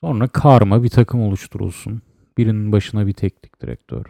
[0.00, 2.02] Sonra karma bir takım oluşturulsun.
[2.38, 4.04] Birinin başına bir teknik direktör.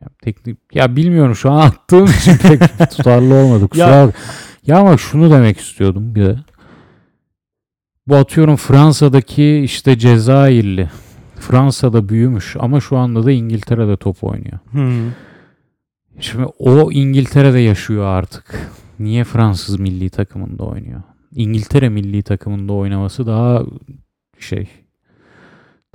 [0.00, 3.68] Ya, teknik ya bilmiyorum şu an attığım için pek tutarlı olmadı.
[3.68, 4.12] Kusura Ya-
[4.66, 6.38] ya ama şunu demek istiyordum bir de.
[8.06, 10.90] Bu atıyorum Fransa'daki işte Cezayirli.
[11.34, 14.58] Fransa'da büyümüş ama şu anda da İngiltere'de top oynuyor.
[16.20, 18.70] Şimdi o İngiltere'de yaşıyor artık.
[18.98, 21.02] Niye Fransız milli takımında oynuyor?
[21.32, 23.62] İngiltere milli takımında oynaması daha
[24.38, 24.68] şey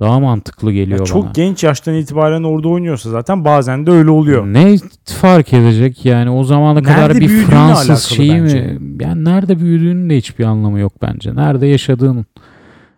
[0.02, 1.06] daha mantıklı Ya geliyor bana.
[1.06, 4.46] çok genç yaştan itibaren orada oynuyorsa zaten bazen de öyle oluyor.
[4.46, 4.76] Ne
[5.20, 8.60] fark edecek yani o zamana kadar Nerede bir büyüdüğünle alakalı Fransız şeyi bence.
[8.60, 8.78] mi?
[9.00, 11.34] Yani nerede büyüdüğünün de hiçbir anlamı yok bence.
[11.36, 12.26] Nerede yaşadığının.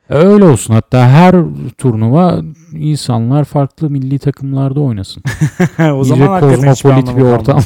[0.09, 1.37] Öyle olsun hatta her
[1.79, 2.41] turnuva
[2.73, 5.23] insanlar farklı milli takımlarda oynasın.
[5.79, 7.61] o İyice zaman kozmopolit bir ortam.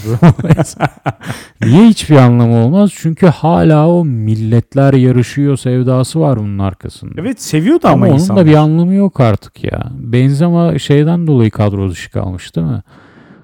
[1.62, 2.90] Niye hiçbir anlamı olmaz?
[2.94, 7.12] Çünkü hala o milletler yarışıyor sevdası var bunun arkasında.
[7.20, 8.42] evet seviyordu Ama, ama, onun insanlar.
[8.42, 9.92] da bir anlamı yok artık ya.
[9.98, 12.82] Benzema şeyden dolayı kadro dışı kalmış değil mi?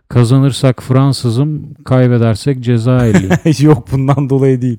[0.08, 3.28] Kazanırsak Fransızım, kaybedersek Cezayirli.
[3.64, 4.78] Yok bundan dolayı değil.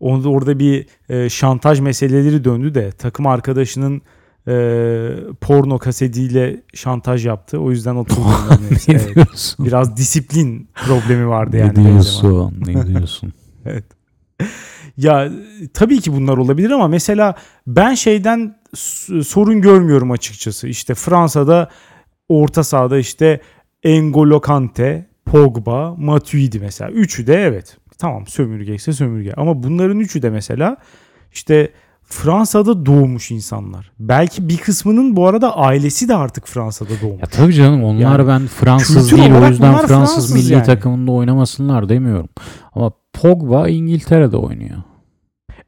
[0.00, 4.02] Onda orada bir e, şantaj meseleleri döndü de takım arkadaşının
[4.48, 4.54] e,
[5.40, 7.58] porno kasetiyle şantaj yaptı.
[7.60, 8.20] O yüzden oturdu.
[8.88, 9.14] ne Evet.
[9.14, 9.66] diyorsun?
[9.66, 11.84] Biraz disiplin problemi vardı yani.
[11.84, 12.54] ne diyorsun?
[12.66, 13.32] ne diyorsun?
[14.96, 15.30] Ya e,
[15.74, 17.34] tabii ki bunlar olabilir ama mesela
[17.66, 18.56] ben şeyden
[19.24, 20.68] sorun görmüyorum açıkçası.
[20.68, 21.68] İşte Fransa'da
[22.28, 23.40] orta sahada işte
[23.84, 26.90] N'Golo Kante, Pogba, Matuidi mesela.
[26.90, 29.32] Üçü de evet tamam sömürge ise sömürge.
[29.36, 30.76] Ama bunların üçü de mesela
[31.32, 31.72] işte
[32.04, 33.92] Fransa'da doğmuş insanlar.
[33.98, 37.20] Belki bir kısmının bu arada ailesi de artık Fransa'da doğmuş.
[37.20, 40.64] Ya tabii canım onlar Yani ben Fransız değil o yüzden Fransız, Fransız milli yani.
[40.64, 42.28] takımında oynamasınlar demiyorum.
[42.74, 44.76] Ama Pogba İngiltere'de oynuyor.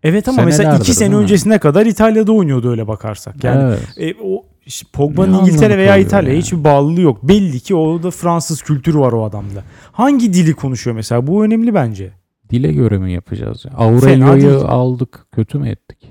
[0.03, 3.45] Evet ama mesela Senelerdir, iki sene öncesine kadar İtalya'da oynuyordu öyle bakarsak.
[3.45, 4.17] Yani evet.
[4.17, 6.43] E, o işte Pogba'nın İngiltere veya İtalya'ya yani?
[6.43, 7.23] hiçbir bağlılığı yok.
[7.23, 9.65] Belli ki o da Fransız kültürü var o adamda.
[9.93, 11.27] Hangi dili konuşuyor mesela?
[11.27, 12.20] Bu önemli bence.
[12.51, 13.65] Dile göre mi yapacağız?
[13.65, 13.71] ya?
[13.71, 15.27] Fena Aurelio'yu aldık.
[15.33, 16.11] Kötü mü ettik?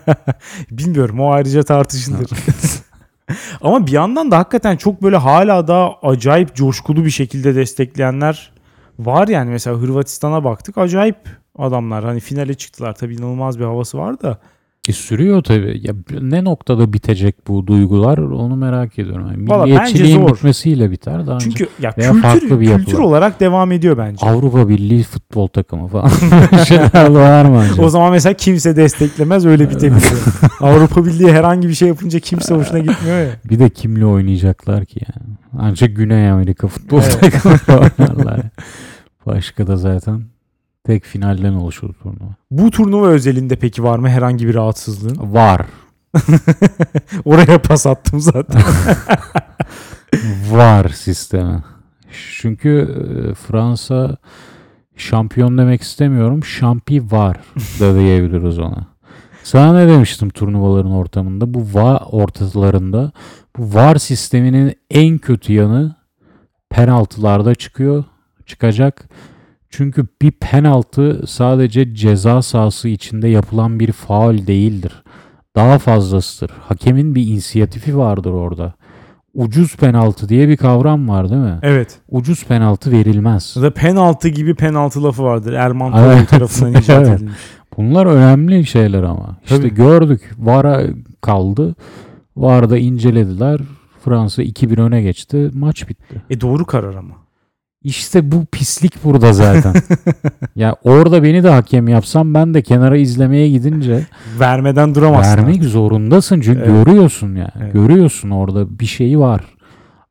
[0.70, 2.30] Bilmiyorum o ayrıca tartışılır.
[3.60, 8.52] Ama bir yandan da hakikaten çok böyle hala da acayip coşkulu bir şekilde destekleyenler
[8.98, 11.16] Var yani mesela Hırvatistan'a baktık acayip
[11.58, 12.04] adamlar.
[12.04, 14.38] Hani finale çıktılar tabii inanılmaz bir havası var da.
[14.88, 15.80] E sürüyor tabii.
[15.82, 19.26] Ya ne noktada bitecek bu duygular onu merak ediyorum.
[19.30, 20.36] Yani Valla bence milliyetçiliğin zor.
[20.36, 21.26] bitmesiyle biter.
[21.26, 22.98] Daha önce Çünkü ya Veya kültür, farklı bir kültür yapılar.
[22.98, 24.26] olarak devam ediyor bence.
[24.26, 26.08] Avrupa Birliği futbol takımı falan.
[26.68, 27.82] Şeyler var mı acaba?
[27.82, 30.12] O zaman mesela kimse desteklemez öyle bitebilir.
[30.60, 33.30] Avrupa Birliği herhangi bir şey yapınca kimse hoşuna gitmiyor ya.
[33.50, 35.36] Bir de kimle oynayacaklar ki yani?
[35.58, 37.20] Ancak Güney Amerika futbol Evet.
[37.20, 38.40] takımı oynarlar.
[39.26, 40.22] Başka da zaten
[40.84, 42.34] tek finalden oluşur turnuva.
[42.50, 45.16] Bu turnuva özelinde peki var mı herhangi bir rahatsızlığın?
[45.32, 45.66] Var.
[47.24, 48.62] Oraya pas attım zaten.
[50.50, 51.64] Var sistemi.
[52.40, 52.70] Çünkü
[53.30, 54.16] e, Fransa
[54.96, 56.44] şampiyon demek istemiyorum.
[56.44, 57.36] Şampi var
[57.80, 58.86] da diyebiliriz ona.
[59.42, 61.54] Sana ne demiştim turnuvaların ortamında?
[61.54, 63.12] Bu var ortalarında
[63.56, 65.94] bu var sisteminin en kötü yanı
[66.70, 68.04] penaltılarda çıkıyor,
[68.46, 69.08] çıkacak.
[69.74, 75.02] Çünkü bir penaltı sadece ceza sahası içinde yapılan bir faul değildir.
[75.56, 76.50] Daha fazlasıdır.
[76.60, 78.72] Hakemin bir inisiyatifi vardır orada.
[79.34, 81.58] Ucuz penaltı diye bir kavram var değil mi?
[81.62, 81.98] evet.
[82.08, 83.54] Ucuz penaltı verilmez.
[83.56, 85.52] Ya da penaltı gibi penaltı lafı vardır.
[85.52, 86.12] Erman Evet.
[86.14, 87.16] Toroğlu tarafından icat Evet.
[87.16, 87.38] edilmiş.
[87.76, 89.36] Bunlar önemli şeyler ama.
[89.44, 89.74] İşte Tabii.
[89.74, 90.30] gördük.
[90.38, 90.82] VAR'a
[91.20, 91.74] kaldı.
[92.36, 93.60] VAR'da incelediler.
[94.04, 95.50] Fransa 2-1 öne geçti.
[95.54, 96.22] Maç bitti.
[96.30, 97.14] E doğru karar ama.
[97.84, 99.74] İşte bu pislik burada zaten.
[100.56, 104.06] ya orada beni de hakem yapsam ben de kenara izlemeye gidince
[104.40, 105.36] Vermeden duramazsın.
[105.36, 106.86] vermek zorundasın çünkü Evet.
[106.86, 107.50] görüyorsun yani.
[107.62, 107.72] Evet.
[107.72, 109.40] Görüyorsun orada bir şey var.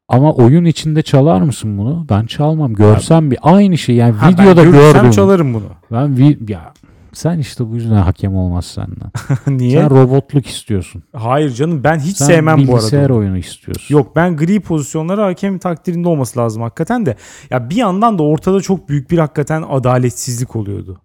[0.09, 2.05] Ama oyun içinde çalar mısın bunu?
[2.09, 2.73] Ben çalmam.
[2.73, 5.11] Görsem bir aynı şey yani Ha, ben videoda görürsem gördüm.
[5.11, 5.67] çalarım bunu.
[5.91, 6.73] Ben vi- ya
[7.13, 9.11] sen işte bu yüzden hakem olmaz senden.
[9.57, 9.81] Niye?
[9.81, 11.03] Sen robotluk istiyorsun.
[11.13, 13.13] Hayır canım ben hiç Sen sevmem bu bilgisayar arada.
[13.13, 13.95] oyunu istiyorsun.
[13.95, 17.15] Yok ben gri pozisyonları hakem takdirinde olması lazım hakikaten de.
[17.49, 21.01] Ya bir yandan da ortada çok büyük bir hakikaten adaletsizlik oluyordu.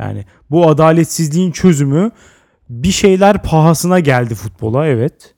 [0.00, 2.10] Yani bu adaletsizliğin çözümü
[2.68, 5.34] bir şeyler pahasına geldi futbola evet.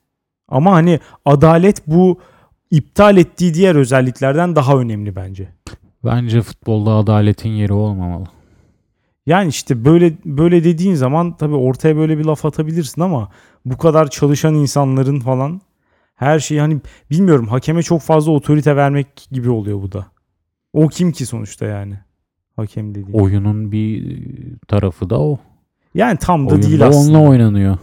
[0.47, 2.19] Ama hani adalet bu
[2.71, 5.49] iptal ettiği diğer özelliklerden daha önemli bence.
[6.05, 8.25] Bence futbolda adaletin yeri olmamalı.
[9.25, 13.29] Yani işte böyle böyle dediğin zaman tabii ortaya böyle bir laf atabilirsin ama
[13.65, 15.61] bu kadar çalışan insanların falan
[16.15, 16.81] her şeyi hani
[17.11, 20.05] bilmiyorum hakeme çok fazla otorite vermek gibi oluyor bu da.
[20.73, 21.99] O kim ki sonuçta yani?
[22.55, 23.17] Hakem dediğin.
[23.19, 24.17] Oyunun bir
[24.67, 25.39] tarafı da o.
[25.95, 27.17] Yani tam da Oyun değil da aslında.
[27.17, 27.77] onunla oynanıyor.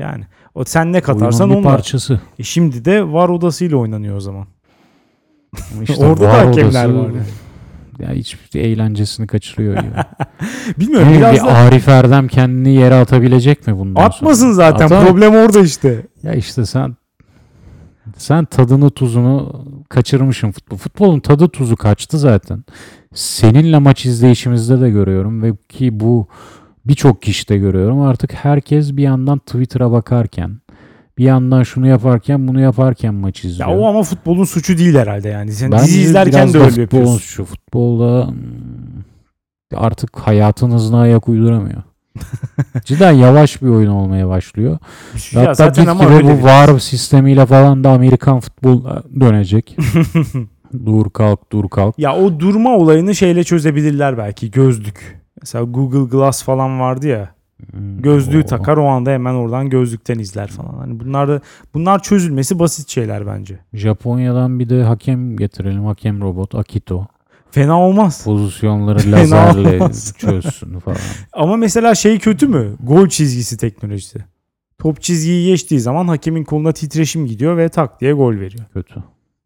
[0.00, 1.76] Yani o sen ne katarsan Oyunun bir onunla.
[1.76, 2.20] parçası.
[2.38, 4.46] E şimdi de var odasıyla oynanıyor o zaman.
[5.74, 7.22] Ama işte Orada da hakemler odası- var yani.
[7.98, 9.92] Ya hiçbir eğlencesini kaçırıyor gibi.
[10.78, 14.54] Bilmiyorum Yani biraz bir da Arif Erdem kendini yere atabilecek mi bundan atmasın sonra?
[14.54, 15.06] zaten Atar.
[15.06, 16.06] problem orada işte.
[16.22, 16.96] Ya işte sen
[18.16, 20.76] sen tadını tuzunu kaçırmışsın futbol.
[20.76, 22.64] Futbolun tadı tuzu kaçtı zaten.
[23.14, 26.28] Seninle maç izleyişimizde de görüyorum ve ki bu
[26.84, 28.00] birçok kişide görüyorum.
[28.00, 30.60] Artık herkes bir yandan Twitter'a bakarken
[31.18, 33.68] bir yandan şunu yaparken bunu yaparken maç izliyor.
[33.68, 35.52] Ya o ama futbolun suçu değil herhalde yani.
[35.52, 37.18] Sen Bence dizi izlerken de öyle futbolun yapıyorsun.
[37.18, 37.44] suçu.
[37.44, 38.36] Futbolda hmm,
[39.74, 41.82] artık hayatın hızına ayak uyduramıyor.
[42.84, 44.78] Cidden yavaş bir oyun olmaya başlıyor.
[45.32, 45.72] Ya Hatta
[46.10, 48.84] öyle bu VAR sistemiyle falan da Amerikan futbol
[49.20, 49.76] dönecek.
[50.86, 51.98] dur kalk dur kalk.
[51.98, 55.20] Ya o durma olayını şeyle çözebilirler belki gözlük.
[55.42, 57.35] Mesela Google Glass falan vardı ya.
[57.72, 60.74] Hmm, Gözlüğü o- takar o anda hemen oradan gözlükten izler falan.
[60.78, 61.40] Hani bunlar da
[61.74, 63.58] bunlar çözülmesi basit şeyler bence.
[63.72, 65.84] Japonya'dan bir de hakem getirelim.
[65.84, 67.06] Hakem robot Akito.
[67.50, 68.24] Fena olmaz.
[68.24, 70.14] Pozisyonları Fena lazerle olmaz.
[70.18, 70.98] çözsün falan.
[71.32, 72.76] Ama mesela şey kötü mü?
[72.82, 74.18] Gol çizgisi teknolojisi.
[74.78, 78.64] Top çizgiyi geçtiği zaman hakemin koluna titreşim gidiyor ve tak diye gol veriyor.
[78.72, 78.94] Kötü.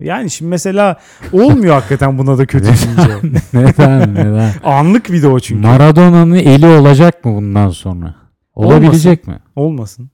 [0.00, 0.96] Yani şimdi mesela
[1.32, 3.40] olmuyor hakikaten buna da kötü deyince.
[3.52, 4.52] neden neden?
[4.64, 5.66] Anlık bir de o çünkü.
[5.66, 8.14] Maradona'nın eli olacak mı bundan sonra?
[8.54, 9.38] Olabilecek mi?
[9.56, 10.10] Olmasın.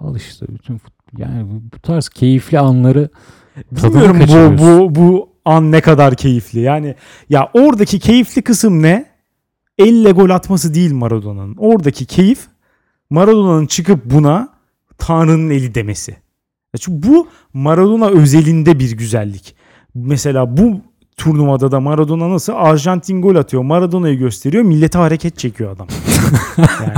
[0.00, 3.08] Al işte bütün fut- yani bu, tarz keyifli anları
[3.72, 6.60] Bilmiyorum bu, bu, bu an ne kadar keyifli.
[6.60, 6.94] Yani
[7.28, 9.06] ya oradaki keyifli kısım ne?
[9.78, 11.54] Elle gol atması değil Maradona'nın.
[11.58, 12.46] Oradaki keyif
[13.10, 14.48] Maradona'nın çıkıp buna
[14.98, 16.16] Tanrı'nın eli demesi.
[16.74, 19.54] Ya Çünkü bu Maradona özelinde bir güzellik.
[19.94, 20.80] Mesela bu
[21.16, 23.62] turnuvada da Maradona nasıl Arjantin gol atıyor.
[23.62, 24.64] Maradona'yı gösteriyor.
[24.64, 25.86] Millete hareket çekiyor adam.
[26.58, 26.92] yani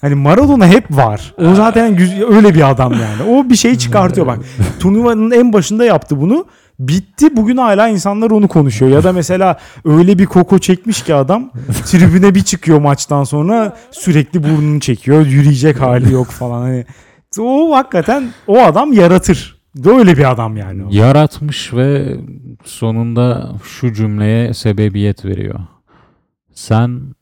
[0.00, 1.34] hani Maradona hep var.
[1.38, 3.30] O zaten öyle bir adam yani.
[3.30, 4.38] O bir şey çıkartıyor bak.
[4.80, 6.46] Turnuvanın en başında yaptı bunu.
[6.78, 8.90] Bitti bugün hala insanlar onu konuşuyor.
[8.90, 11.50] Ya da mesela öyle bir koko çekmiş ki adam
[11.86, 15.26] tribüne bir çıkıyor maçtan sonra sürekli burnunu çekiyor.
[15.26, 16.60] Yürüyecek hali yok falan.
[16.60, 16.84] Hani
[17.42, 19.64] o hakikaten o adam yaratır.
[19.76, 20.88] Böyle bir adam yani o.
[20.90, 22.16] Yaratmış ve
[22.64, 25.60] sonunda şu cümleye sebebiyet veriyor.
[26.54, 27.14] Sen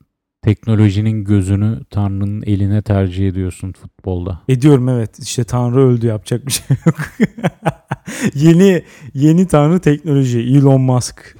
[0.42, 4.40] teknolojinin gözünü Tanrı'nın eline tercih ediyorsun futbolda.
[4.48, 5.18] Ediyorum evet.
[5.18, 6.96] İşte Tanrı öldü yapacak bir şey yok.
[8.34, 10.40] yeni yeni Tanrı teknoloji.
[10.40, 11.36] Elon Musk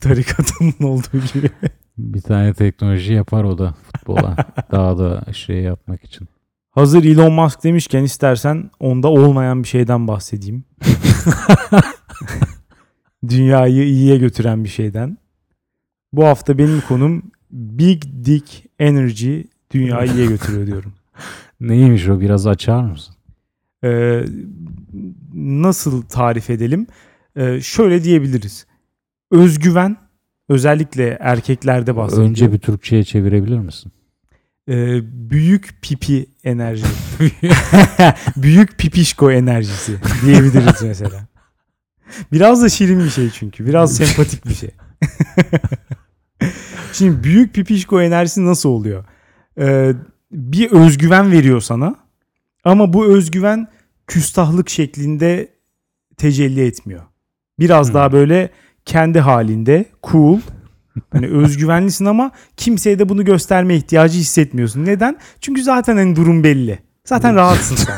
[0.00, 1.50] tarikatının olduğu gibi.
[1.98, 4.36] Bir tane teknoloji yapar o da futbola.
[4.72, 6.28] Daha da şey yapmak için.
[6.76, 10.64] Hazır Elon Musk demişken istersen onda olmayan bir şeyden bahsedeyim.
[13.28, 15.18] Dünyayı iyiye götüren bir şeyden.
[16.12, 20.92] Bu hafta benim konum Big Dick Energy dünyayı iyiye götürüyor diyorum.
[21.60, 23.14] Neymiş o biraz açar mısın?
[23.84, 24.24] Ee,
[25.34, 26.86] nasıl tarif edelim?
[27.36, 28.66] Ee, şöyle diyebiliriz.
[29.30, 29.96] Özgüven
[30.48, 32.28] özellikle erkeklerde bahsediyor.
[32.28, 33.92] Önce bir Türkçe'ye çevirebilir misin?
[34.68, 35.00] Ee,
[35.30, 36.84] büyük pipi enerji.
[38.36, 41.26] büyük pipişko enerjisi diyebiliriz mesela.
[42.32, 43.66] Biraz da şirin bir şey çünkü.
[43.66, 44.70] Biraz sempatik bir şey.
[46.92, 49.04] Şimdi büyük pipişko enerjisi nasıl oluyor?
[49.58, 49.92] Ee,
[50.32, 51.94] bir özgüven veriyor sana.
[52.64, 53.68] Ama bu özgüven
[54.06, 55.48] küstahlık şeklinde
[56.16, 57.02] tecelli etmiyor.
[57.58, 57.94] Biraz Hmm.
[57.94, 58.50] daha böyle
[58.84, 60.40] kendi halinde cool.
[61.12, 64.84] Hani özgüvenlisin ama kimseye de bunu gösterme ihtiyacı hissetmiyorsun.
[64.84, 65.16] Neden?
[65.40, 66.78] Çünkü zaten hani durum belli.
[67.04, 67.94] Zaten rahatsın sen.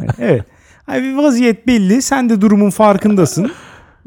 [0.00, 0.44] Yani evet.
[0.86, 2.02] Hani bir vaziyet belli.
[2.02, 3.52] Sen de durumun farkındasın.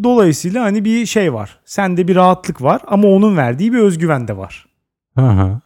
[0.04, 1.60] Dolayısıyla hani bir şey var.
[1.66, 4.66] Sende bir rahatlık var ama onun verdiği bir özgüven de var.
[5.18, 5.60] Hı.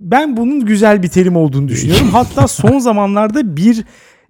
[0.00, 2.08] Ben bunun güzel bir terim olduğunu düşünüyorum.
[2.12, 3.84] Hatta son zamanlarda bir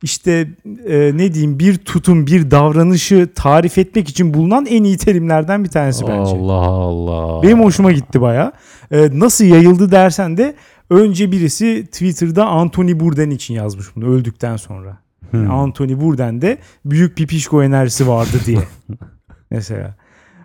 [0.05, 0.49] işte
[0.87, 5.69] e, ne diyeyim bir tutum, bir davranışı tarif etmek için bulunan en iyi terimlerden bir
[5.69, 6.37] tanesi bence.
[6.37, 7.43] Allah Allah.
[7.43, 8.53] Benim hoşuma gitti baya.
[8.91, 10.55] nasıl yayıldı dersen de
[10.91, 14.99] önce birisi Twitter'da Anthony Bourdain için yazmış bunu öldükten sonra.
[15.31, 15.51] Hmm.
[15.51, 18.61] Anthony Bourdain de büyük pipişko enerjisi vardı diye.
[19.51, 19.95] mesela.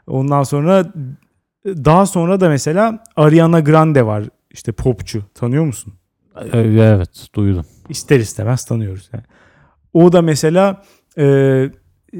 [0.07, 0.93] Ondan sonra
[1.65, 4.23] daha sonra da mesela Ariana Grande var.
[4.51, 5.23] işte popçu.
[5.33, 5.93] Tanıyor musun?
[6.53, 7.65] Evet duydum.
[7.89, 9.09] İster istemez tanıyoruz.
[9.13, 9.23] Yani.
[9.93, 10.83] O da mesela
[11.17, 11.65] e,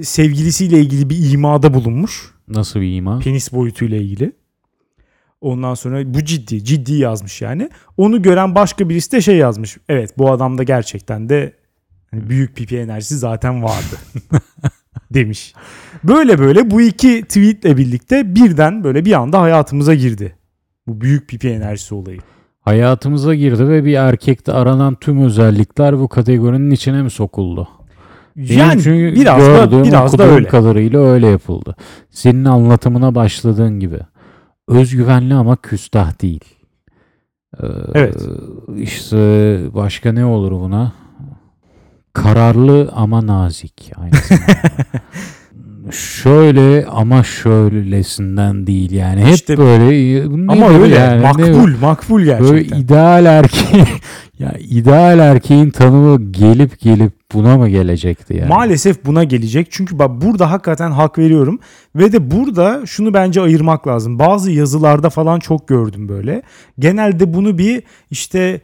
[0.01, 2.31] sevgilisiyle ilgili bir imada bulunmuş.
[2.47, 3.19] Nasıl bir ima?
[3.19, 4.31] Penis boyutuyla ilgili.
[5.41, 7.69] Ondan sonra bu ciddi, ciddi yazmış yani.
[7.97, 9.77] Onu gören başka birisi de şey yazmış.
[9.89, 11.53] Evet bu adamda gerçekten de
[12.11, 13.95] hani büyük pipi enerjisi zaten vardı.
[15.11, 15.53] demiş.
[16.03, 20.35] Böyle böyle bu iki tweetle birlikte birden böyle bir anda hayatımıza girdi.
[20.87, 22.19] Bu büyük pipi enerjisi olayı.
[22.69, 27.67] Hayatımıza girdi ve bir erkekte aranan tüm özellikler bu kategorinin içine mi sokuldu?
[28.35, 30.47] Yani çünkü biraz da gördüğüm, biraz da öyle.
[30.47, 31.75] kadarıyla öyle yapıldı.
[32.09, 33.99] Senin anlatımına başladığın gibi.
[34.67, 36.43] Özgüvenli ama küstah değil.
[37.63, 38.27] Ee, Evet.
[38.77, 39.17] İşte
[39.73, 40.91] başka ne olur buna?
[42.13, 44.53] Kararlı ama nazik aynı zamanda.
[45.91, 49.25] Şöyle ama şöylesinden değil yani.
[49.25, 51.17] Hep İşte- böyle Ama nedir öyle yani?
[51.17, 52.53] Ne- makbul, makbul gerçekten.
[52.53, 53.87] Böyle ideal erkeğin
[54.39, 58.49] ya ideal erkeğin tanımı gelip gelip buna mı gelecekti yani?
[58.49, 59.67] Maalesef buna gelecek.
[59.71, 61.59] Çünkü bak burada hakikaten hak veriyorum.
[61.95, 64.19] Ve de burada şunu bence ayırmak lazım.
[64.19, 66.41] Bazı yazılarda falan çok gördüm böyle.
[66.79, 68.61] Genelde bunu bir işte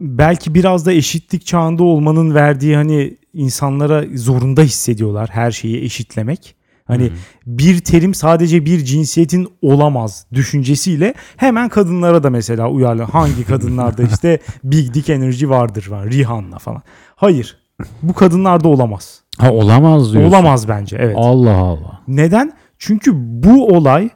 [0.00, 6.54] belki biraz da eşitlik çağında olmanın verdiği hani insanlara zorunda hissediyorlar her şeyi eşitlemek.
[6.86, 7.10] Hani
[7.46, 13.02] bir terim sadece bir cinsiyetin olamaz düşüncesiyle hemen kadınlara da mesela uyarlı.
[13.02, 16.82] Hangi kadınlarda işte Big Dick Energy vardır var Rihanna falan.
[17.16, 17.58] Hayır.
[18.02, 19.20] Bu kadınlarda olamaz.
[19.38, 20.30] Ha olamaz diyorsun.
[20.30, 21.16] Olamaz bence evet.
[21.18, 22.00] Allah Allah.
[22.08, 22.52] Neden?
[22.78, 24.10] Çünkü bu olay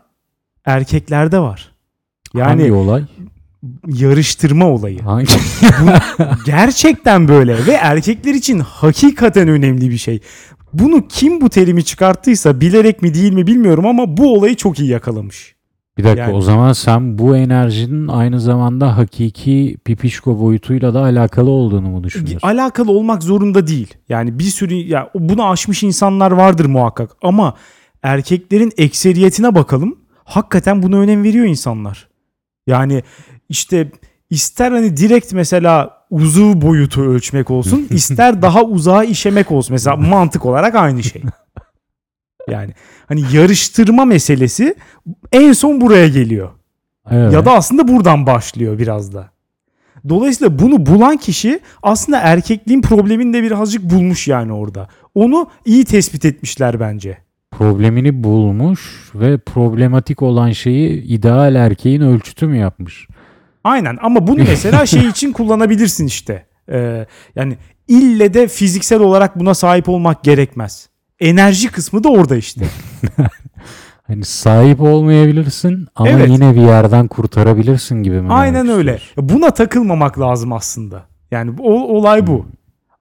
[0.64, 1.72] erkeklerde var.
[2.34, 3.04] Yani Hangi olay?
[3.86, 5.00] yarıştırma olayı.
[5.02, 5.32] Hangi?
[6.46, 10.20] Gerçekten böyle ve erkekler için hakikaten önemli bir şey.
[10.72, 14.88] Bunu kim bu terimi çıkarttıysa bilerek mi değil mi bilmiyorum ama bu olayı çok iyi
[14.88, 15.58] yakalamış.
[15.98, 21.50] Bir dakika Yani- o zaman sen bu enerjinin aynı zamanda hakiki pipişko boyutuyla da alakalı
[21.50, 22.48] olduğunu mu düşünüyorsun?
[22.48, 23.94] Alakalı olmak zorunda değil.
[24.08, 27.54] Yani bir sürü ya bunu aşmış insanlar vardır muhakkak ama
[28.02, 29.98] erkeklerin ekseriyetine bakalım.
[30.24, 32.08] Hakikaten buna önem veriyor insanlar.
[32.66, 33.02] Yani
[33.48, 33.90] işte
[34.30, 39.72] ister hani direkt mesela uzuv boyutu ölçmek olsun, ister daha uzağa işemek olsun.
[39.74, 41.22] Mesela mantık olarak aynı şey.
[42.48, 42.72] Yani
[43.06, 44.74] hani yarıştırma meselesi
[45.32, 46.48] en son buraya geliyor.
[47.10, 47.32] Evet.
[47.32, 49.30] Ya da aslında buradan başlıyor biraz da.
[50.08, 54.88] Dolayısıyla bunu bulan kişi aslında erkekliğin problemini de birazcık bulmuş yani orada.
[55.14, 57.18] Onu iyi tespit etmişler bence.
[57.50, 63.08] problemini bulmuş ve problematik olan şeyi ideal erkeğin ölçütü mü yapmış?
[63.68, 66.46] Aynen ama bunu mesela şey için kullanabilirsin işte.
[66.72, 67.06] Ee,
[67.36, 67.56] yani
[67.88, 70.88] ille de fiziksel olarak buna sahip olmak gerekmez.
[71.20, 72.64] Enerji kısmı da orada işte.
[74.06, 76.30] Hani sahip olmayabilirsin ama Evet.
[76.30, 78.32] yine bir yerden kurtarabilirsin gibi mi?
[78.32, 78.98] Aynen öyle.
[79.16, 81.04] Buna takılmamak lazım aslında.
[81.30, 82.46] Yani o, olay bu.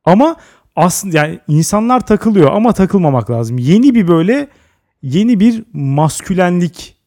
[0.05, 0.35] Ama
[0.75, 3.57] aslında yani insanlar takılıyor ama takılmamak lazım.
[3.57, 4.47] Yeni bir böyle
[5.01, 6.97] yeni bir maskülenlik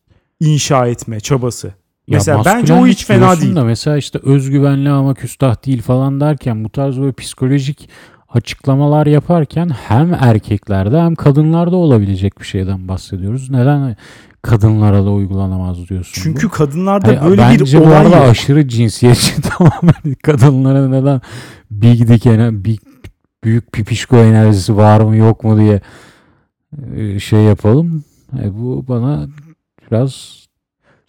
[0.41, 1.75] inşa etme çabası.
[2.11, 3.57] Mesela bence o hiç fena değil.
[3.57, 7.89] Da mesela işte özgüvenli ama küstah değil falan derken bu tarz böyle psikolojik
[8.29, 13.51] açıklamalar yaparken hem erkeklerde hem kadınlarda olabilecek bir şeyden bahsediyoruz.
[13.51, 13.97] Neden
[14.43, 16.23] kadınlara da uygulanamaz diyorsun?
[16.23, 16.51] Çünkü bu?
[16.51, 18.27] kadınlarda Hayır, böyle bence bir bu olay arada yok.
[18.31, 21.21] aşırı cinsiyetçi tamamen kadınlara neden
[21.71, 22.81] big dick ener- big,
[23.45, 25.81] büyük pipişko enerjisi var mı yok mu diye
[26.97, 28.05] e, şey yapalım.
[28.43, 29.27] E, bu bana
[29.91, 30.41] biraz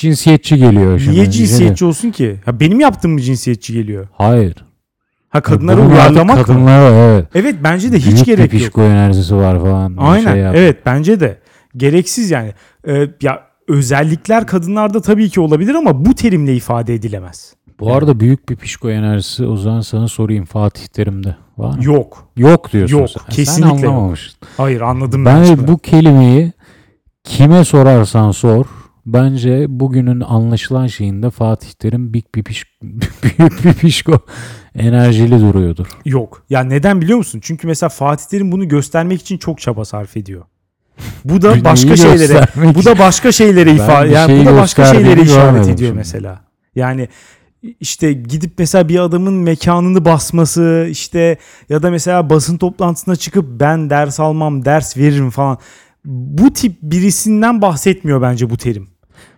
[0.02, 0.99] cinsiyetçi geliyor.
[0.99, 1.16] Şimdi.
[1.16, 2.36] Niye cinsiyetçi olsun ki?
[2.45, 4.08] Ha benim yaptığım mı cinsiyetçi geliyor?
[4.12, 4.56] Hayır.
[5.30, 6.43] Ha kadınları Bunun uyarlamak mı?
[6.43, 7.28] kadınlara evet.
[7.36, 8.52] Evet bence de hiç Büyük gerek yok.
[8.52, 9.95] pipişko enerjisi var falan.
[9.97, 10.32] Aynen.
[10.32, 10.56] Şey yap.
[10.58, 11.39] evet bence de.
[11.78, 12.54] Gereksiz yani.
[12.88, 17.54] Ee, ya özellikler kadınlarda tabii ki olabilir ama bu terimle ifade edilemez.
[17.80, 21.84] Bu arada büyük pipişko enerjisi o zaman sana sorayım Fatih Terim'de var mı?
[21.84, 22.28] Yok.
[22.38, 23.24] Yok diyorsun Yok, sen.
[23.30, 24.34] kesinlikle sen anlamamışsın.
[24.58, 25.43] Hayır anladım ben.
[25.43, 26.54] Ben bu kelimeyi
[27.24, 28.66] kime sorarsan sor
[29.14, 34.20] bence bugünün anlaşılan şeyinde Fatih Terim big pipiş, büyük pipişko
[34.76, 35.88] enerjili duruyordur.
[36.05, 36.43] Yok.
[36.49, 37.39] Ya neden biliyor musun?
[37.43, 40.45] Çünkü mesela Fatih Terim bunu göstermek için çok çaba sarf ediyor.
[41.26, 45.22] Bu da başka şeylere bu da başka şeylere ifade yani şey bu da başka şeylere
[45.22, 45.93] işaret ediyor şimdi.
[45.93, 46.41] mesela.
[46.76, 47.07] Yani
[47.80, 51.38] işte gidip mesela bir adamın mekanını basması işte
[51.70, 55.57] ya da mesela basın toplantısına çıkıp ben ders almam ders veririm falan.
[56.05, 58.91] Bu tip birisinden bahsetmiyor bence bu terim.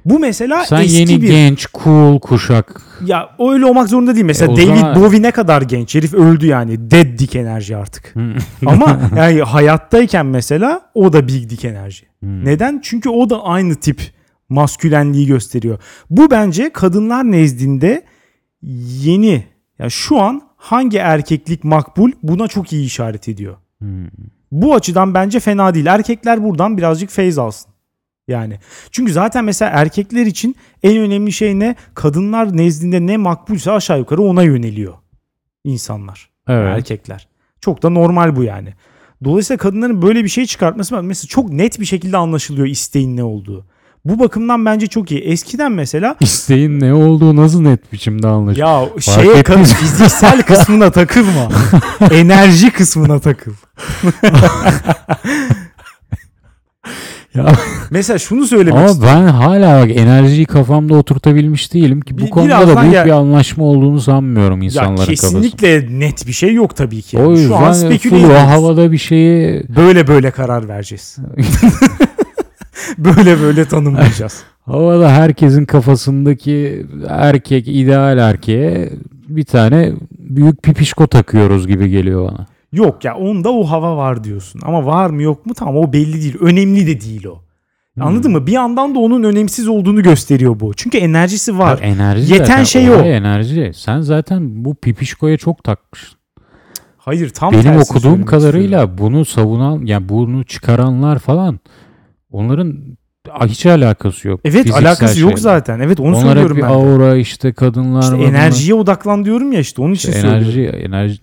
[0.06, 4.26] Bu mesela Sen eski yeni bir genç cool kuşak ya öyle olmak zorunda değil.
[4.26, 5.96] Mesela E, David zaman- Bowie ne kadar genç.
[5.96, 6.92] Herif öldü yani.
[6.92, 8.16] Dead dick enerji artık.
[8.16, 8.36] Hmm.
[8.66, 12.06] Ama yani hayattayken mesela o da big dick enerji.
[12.20, 12.46] Hmm.
[12.46, 12.80] Neden?
[12.84, 14.02] Çünkü o da aynı tip
[14.50, 15.78] maskülenliği gösteriyor.
[16.10, 18.04] Bu bence kadınlar nezdinde
[19.04, 19.44] yeni
[19.80, 23.56] ya şu an hangi erkeklik makbul buna çok iyi işaret ediyor.
[23.80, 24.08] Hmm.
[24.52, 25.86] Bu açıdan bence fena değil.
[25.86, 27.72] Erkekler buradan birazcık feyz alsın.
[28.28, 28.59] Yani
[28.91, 31.76] çünkü zaten mesela erkekler için en önemli şey ne?
[31.93, 34.93] Kadınlar nezdinde ne makbulse aşağı yukarı ona yöneliyor
[35.63, 36.30] insanlar.
[36.47, 36.78] Evet.
[36.78, 37.28] Erkekler.
[37.61, 38.74] Çok da normal bu yani.
[39.24, 43.65] Dolayısıyla kadınların böyle bir şey çıkartması mesela çok net bir şekilde anlaşılıyor isteğin ne olduğu.
[44.05, 45.21] Bu bakımdan bence çok iyi.
[45.21, 48.67] Eskiden mesela İsteğin ne olduğu nasıl net biçimde anlaşılıyor?
[48.67, 51.49] ya şeye ettiniz kadın fiziksel kısmına takılma.
[52.11, 53.53] Enerji kısmına takıl.
[57.36, 57.46] Ya,
[57.92, 59.18] Mesela şunu söylemek ama istiyorum.
[59.18, 63.12] ben hala bak enerjiyi kafamda oturtabilmiş değilim ki bu Bir- konuda da büyük gel- bir
[63.12, 65.42] anlaşma olduğunu sanmıyorum Ya insanların kafasında.
[65.42, 67.20] kesinlikle net bir şey yok tabii ki.
[67.20, 67.40] O Yani.
[67.40, 71.18] yüzden Şu an full o havada bir şeyi Böyle böyle karar vereceğiz.
[72.98, 74.44] böyle böyle tanımlayacağız.
[74.66, 78.90] havada herkesin kafasındaki erkek ideal erkeğe
[79.28, 82.46] bir tane büyük pipişko takıyoruz gibi geliyor bana.
[82.74, 84.61] Yok ya onda o hava var diyorsun.
[84.63, 86.38] Ama var mı yok mu tamam o belli değil.
[86.39, 87.41] Önemli de değil o.
[87.99, 88.36] Anladın Hmm.
[88.39, 88.47] mı?
[88.47, 90.74] Bir yandan da onun önemsiz olduğunu gösteriyor bu.
[90.74, 91.78] Çünkü enerjisi var.
[91.82, 92.93] Ya enerji Yeten zaten, şey o.
[92.95, 93.71] enerji.
[93.76, 96.19] Sen zaten bu pipişkoya çok takmışsın.
[96.97, 98.95] Hayır tam Benim okuduğum kadarıyla istiyorum.
[98.97, 101.59] bunu savunan yani bunu çıkaranlar falan
[102.32, 102.78] onların
[103.45, 104.39] hiç alakası yok.
[104.45, 105.41] Evet alakası yok şeyle.
[105.41, 105.80] zaten.
[105.80, 106.67] Evet onu Onlar hep söylüyorum bir ben.
[106.67, 110.21] aura işte kadınlar İşte enerjiye odaklan diyorum ya işte onun için bunlar.
[110.41, 110.78] söylüyorum.
[110.80, 111.19] enerji enerji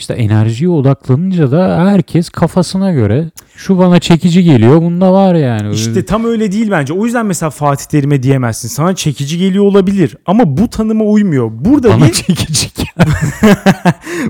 [0.00, 5.74] işte enerjiye odaklanınca da herkes kafasına göre şu bana çekici geliyor bunda var yani.
[5.74, 6.92] İşte tam öyle değil bence.
[6.92, 8.68] O yüzden mesela Fatih Terim'e diyemezsin.
[8.68, 11.50] Sana çekici geliyor olabilir ama bu tanıma uymuyor.
[11.52, 12.70] Burada bana bir çekici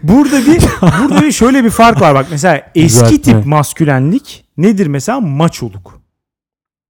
[0.02, 0.60] burada bir
[1.02, 2.26] burada bir şöyle bir fark var bak.
[2.30, 5.20] Mesela eski tip maskülenlik nedir mesela?
[5.20, 6.00] Maçoluk.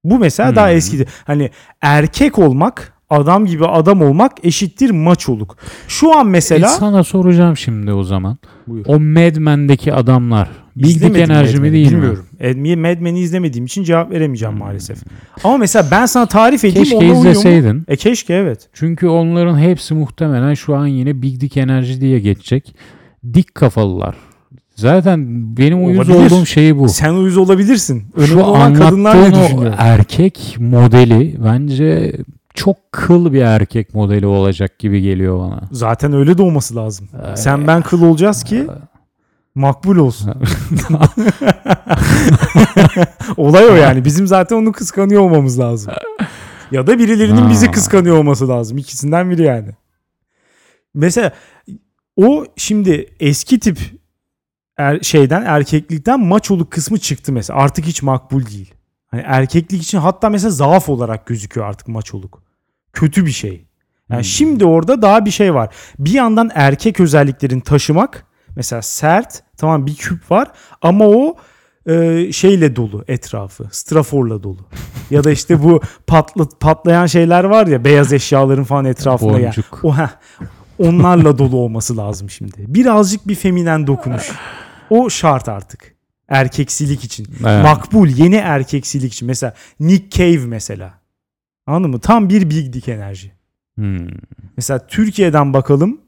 [0.04, 0.76] Bu mesela daha Hmm.
[0.76, 1.06] eski.
[1.26, 1.50] Hani
[1.82, 5.56] erkek olmak, adam gibi adam olmak eşittir maçoluk.
[5.88, 8.38] Şu an mesela E, sana soracağım şimdi o zaman.
[8.66, 8.84] Buyur.
[8.88, 12.26] O Mad Men'deki adamlar bildik İzlemedim enerji Mad değil bilmiyorum.
[12.60, 12.76] mi?
[12.76, 14.58] Mad Men'i izlemediğim için cevap veremeyeceğim Hmm.
[14.60, 14.98] maalesef.
[15.44, 17.20] Ama mesela ben sana tarif edeyim Keşke uyuyor mu?
[17.20, 17.84] izleseydin.
[17.88, 18.68] E keşke evet.
[18.72, 22.74] Çünkü onların hepsi muhtemelen şu an yine Big Dick Enerji diye geçecek.
[23.34, 24.14] Dik kafalılar.
[24.76, 26.26] Zaten benim uyuz Olabilir.
[26.30, 26.88] olduğum şey bu.
[26.88, 28.04] Sen uyuz olabilirsin.
[28.16, 29.74] Önemli Şu olan kadınlar ne düşünüyor?
[29.78, 32.12] erkek modeli bence
[32.54, 35.60] çok kıl bir erkek modeli olacak gibi geliyor bana.
[35.72, 37.08] Zaten öyle de olması lazım.
[37.32, 38.66] Ee, Sen ben kıl olacağız ki
[39.54, 40.34] makbul olsun.
[43.36, 44.04] Olay o yani.
[44.04, 45.92] Bizim zaten onu kıskanıyor olmamız lazım.
[46.70, 48.78] Ya da birilerinin bizi kıskanıyor olması lazım.
[48.78, 49.68] İkisinden biri yani.
[50.94, 51.32] Mesela
[52.16, 53.78] o şimdi eski tip
[54.76, 57.58] er- şeyden erkeklikten maçoluk kısmı çıktı mesela.
[57.58, 58.74] Artık hiç makbul değil.
[59.10, 62.42] Hani erkeklik için hatta mesela zaaf olarak gözüküyor artık maçoluk.
[62.92, 63.66] Kötü bir şey.
[64.10, 64.24] Yani Hmm.
[64.24, 65.74] şimdi orada daha bir şey var.
[65.98, 68.24] Bir yandan erkek özelliklerini taşımak
[68.56, 70.48] mesela sert tamam bir küp var
[70.82, 71.36] ama o
[71.86, 73.68] e, şeyle dolu etrafı.
[73.70, 74.58] Straforla dolu.
[75.10, 79.46] ya da işte bu patlı, patlayan şeyler var ya beyaz eşyaların falan etrafında ya.
[79.46, 79.80] Boncuk.
[79.84, 80.08] O heh,
[80.78, 82.64] onlarla dolu olması lazım şimdi.
[82.74, 84.30] Birazcık bir feminen dokunuş.
[84.90, 85.94] O şart artık.
[86.30, 87.26] Erkeksilik için.
[87.40, 87.64] Evet.
[87.64, 89.28] Makbul yeni erkeksilik için.
[89.28, 90.94] Mesela Nick Cave mesela.
[91.66, 92.00] Anladın mı?
[92.00, 93.32] Tam bir Big Dick enerji.
[93.74, 94.08] Hmm.
[94.56, 96.00] Mesela Türkiye'den bakalım.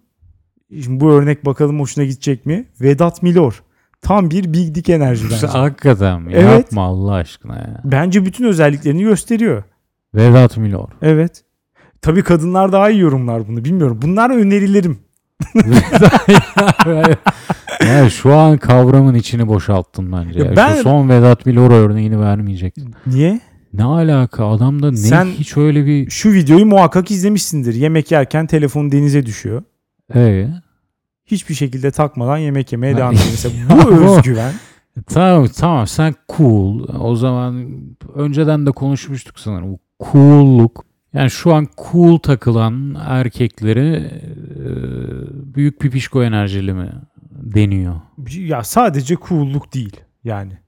[0.83, 2.69] Şimdi bu örnek bakalım hoşuna gidecek mi?
[2.81, 3.63] Vedat Milor.
[4.03, 5.47] Tam bir Big Dick enerji bence.
[5.47, 6.27] Hakikaten?
[6.31, 6.45] Evet.
[6.45, 7.81] Yapma Allah aşkına ya.
[7.85, 9.63] Bence bütün özelliklerini gösteriyor.
[10.15, 10.89] Vedat Milor.
[11.03, 11.45] Evet.
[12.03, 13.99] Tabii kadınlar daha iyi yorumlar bunu bilmiyorum.
[14.03, 14.99] Bunlar önerilerim.
[17.87, 20.39] ya şu an kavramın içini boşalttın bence.
[20.39, 22.95] Ya ben- Şu son Vedat Milor örneğini vermeyecektin.
[23.07, 23.41] Niye?
[23.73, 27.75] Ne alaka adamda ne Sen- hiç öyle bir Şu videoyu muhakkak izlemişsindir.
[27.75, 29.63] Yemek yerken telefon denize düşüyor.
[30.15, 30.49] ee,
[31.27, 33.27] Hiçbir şekilde takmadan yemek yemeye devam ediyor.
[33.31, 33.55] Mesela
[33.87, 34.53] bu özgüven.
[35.11, 36.89] tamam tamam sen cool.
[37.01, 37.67] O zaman
[38.15, 39.79] önceden de konuşmuştuk sanırım.
[40.13, 40.85] Cool'luk.
[41.15, 44.69] Yani şu an cool takılan erkekleri e,
[45.55, 46.93] büyük pipişko enerjili mi
[47.31, 48.01] deniyor?
[48.29, 50.59] Ya sadece cool'luk değil yani.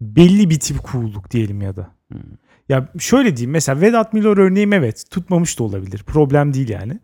[0.00, 1.90] Belli bir tip cool'luk diyelim ya da.
[2.08, 2.20] Hmm.
[2.68, 6.02] Ya şöyle diyeyim mesela Vedat Milor örneğim evet tutmamış da olabilir.
[6.06, 7.00] Problem değil yani.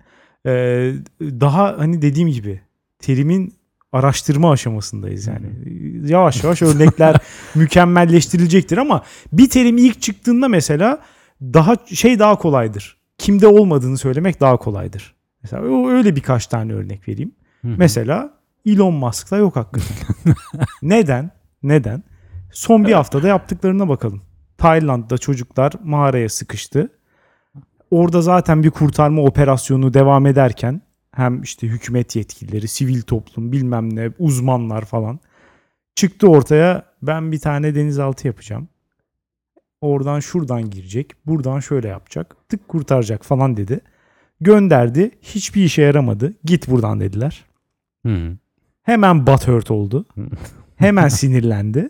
[0.46, 2.61] Ee, daha hani dediğim gibi
[2.99, 3.55] terimin
[3.92, 5.46] araştırma aşamasındayız yani.
[6.11, 7.16] Yavaş yavaş örnekler
[7.55, 11.03] mükemmelleştirilecektir ama bir terim ilk çıktığında mesela
[11.43, 12.99] daha şey daha kolaydır.
[13.18, 15.14] Kimde olmadığını söylemek daha kolaydır.
[15.43, 17.34] Mesela öyle birkaç tane örnek vereyim.
[17.62, 17.74] Hı hı.
[17.78, 20.34] Mesela Elon Musk'ta yok hakikaten.
[20.82, 21.30] Neden?
[21.62, 22.03] Neden?
[22.53, 24.22] Son bir haftada yaptıklarına bakalım.
[24.59, 26.89] Tayland'da çocuklar mağaraya sıkıştı.
[27.91, 30.80] Orada zaten bir kurtarma operasyonu devam ederken
[31.12, 35.20] hem işte hükümet yetkilileri, sivil toplum, bilmem ne, uzmanlar falan
[35.95, 38.68] çıktı ortaya ben bir tane denizaltı yapacağım.
[39.80, 43.80] Oradan şuradan girecek, buradan şöyle yapacak, tık kurtaracak falan dedi.
[44.40, 46.34] Gönderdi, hiçbir işe yaramadı.
[46.44, 47.44] Git buradan dediler.
[48.06, 48.36] Hı.
[48.82, 50.06] Hemen butthurt oldu.
[50.76, 51.88] Hemen sinirlendi.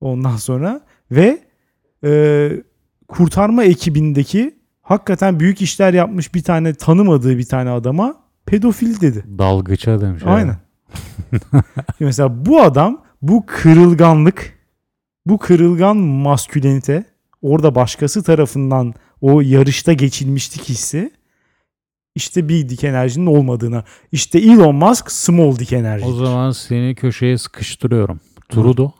[0.00, 1.38] Ondan sonra ve
[2.04, 2.52] e,
[3.08, 9.24] kurtarma ekibindeki hakikaten büyük işler yapmış bir tane tanımadığı bir tane adama pedofil dedi.
[9.38, 10.22] Dalgıça demiş.
[10.26, 10.56] Aynen.
[12.00, 14.61] Mesela bu adam bu kırılganlık
[15.26, 17.04] bu kırılgan maskülenite
[17.42, 21.10] orada başkası tarafından o yarışta geçilmişlik hissi
[22.14, 23.84] işte bir dik enerjinin olmadığına.
[24.12, 26.04] İşte Elon Musk small dik enerji.
[26.04, 28.20] O zaman seni köşeye sıkıştırıyorum.
[28.48, 28.92] Trudeau.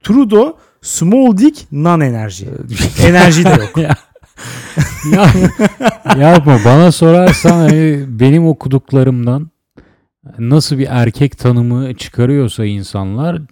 [0.00, 2.48] Trudeau small dik non enerji.
[3.06, 3.76] enerji de yok.
[3.76, 3.96] ya,
[5.12, 5.30] ya,
[6.18, 9.50] yapma bana sorarsan hani benim okuduklarımdan
[10.38, 13.42] nasıl bir erkek tanımı çıkarıyorsa insanlar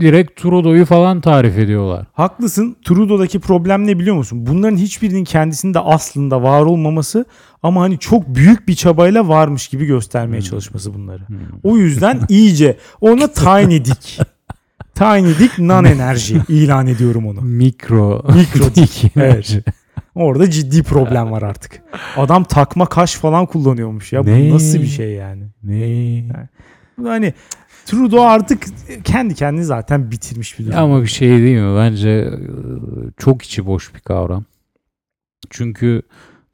[0.00, 2.06] direkt Trudeau'yu falan tarif ediyorlar.
[2.12, 2.76] Haklısın.
[2.84, 4.46] Trudeau'daki problem ne biliyor musun?
[4.46, 7.24] Bunların hiçbirinin kendisinde aslında var olmaması
[7.62, 11.22] ama hani çok büyük bir çabayla varmış gibi göstermeye çalışması bunları.
[11.62, 14.20] O yüzden iyice ona tiny dick.
[14.94, 17.40] Tiny dick non enerji ilan ediyorum onu.
[17.40, 18.24] Mikro.
[18.34, 19.58] Mikro dik Evet.
[20.14, 21.82] Orada ciddi problem var artık.
[22.16, 24.22] Adam takma kaş falan kullanıyormuş ya.
[24.22, 24.50] Ne?
[24.50, 25.42] Bu nasıl bir şey yani?
[25.62, 26.24] Ne?
[27.02, 27.34] Hani
[27.86, 28.66] Trudeau artık
[29.04, 30.78] kendi kendini zaten bitirmiş bir durum.
[30.78, 31.76] Ama bir şey değil mi?
[31.76, 32.30] Bence e,
[33.18, 34.44] çok içi boş bir kavram.
[35.50, 36.02] Çünkü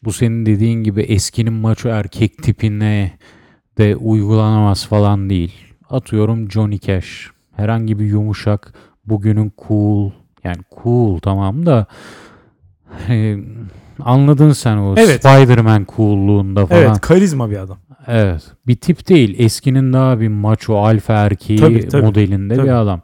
[0.05, 3.13] bu senin dediğin gibi eskinin maço erkek tipine
[3.79, 5.55] de uygulanamaz falan değil.
[5.91, 7.31] Atıyorum Johnny Cash.
[7.57, 8.75] Herhangi bir yumuşak,
[9.05, 10.11] bugünün cool,
[10.45, 11.87] yani cool tamam da
[13.09, 13.39] e,
[14.05, 15.21] anladın sen o Evet.
[15.21, 16.83] Spider-Man coolluğunda falan.
[16.83, 17.79] Evet karizma bir adam.
[18.07, 18.43] Evet.
[18.67, 19.35] Bir tip değil.
[19.39, 22.03] Eskinin daha bir maço alfa erkeği Tabii, tabii.
[22.03, 22.67] modelinde Tabii.
[22.67, 23.01] bir adam.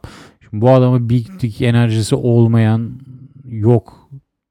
[0.49, 2.89] Şimdi bu adamı big dick enerjisi olmayan
[3.45, 3.93] yok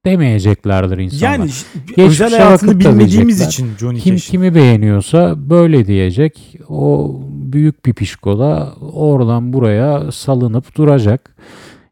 [0.05, 1.33] demeyeceklerdir insanlar.
[1.33, 1.49] Yani
[1.87, 3.47] Geçmişe özel hayatını bilmediğimiz diyecekler.
[3.47, 4.29] için Johnny kim Cash.
[4.29, 6.55] kimi beğeniyorsa böyle diyecek.
[6.69, 11.35] O büyük bir pişko da oradan buraya salınıp duracak.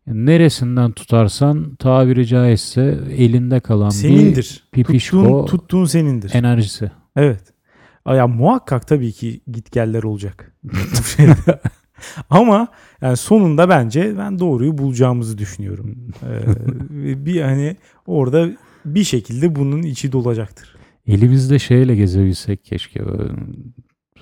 [0.08, 4.64] Neresinden tutarsan tabiri caizse elinde kalan Senindir.
[4.76, 6.32] bir pipişko Tuttuğun, tuttuğun senindir.
[6.34, 6.92] enerjisi.
[7.16, 7.42] Evet.
[8.08, 10.54] Ya muhakkak tabii ki gitgeller olacak.
[12.30, 12.68] Ama
[13.02, 15.96] yani sonunda bence ben doğruyu bulacağımızı düşünüyorum.
[16.24, 17.76] Ee, bir hani
[18.06, 18.50] orada
[18.86, 20.76] bir şekilde bunun içi dolacaktır.
[21.08, 23.02] Elimizde şeyle gezebilsek keşke.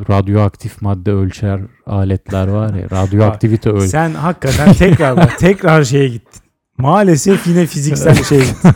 [0.09, 2.89] Radyoaktif madde ölçer aletler var ya.
[2.91, 3.87] Radyoaktivite öl.
[3.87, 6.41] Sen hakikaten tekrar bak, tekrar şeye gittin.
[6.77, 8.71] Maalesef yine fiziksel şey gittin.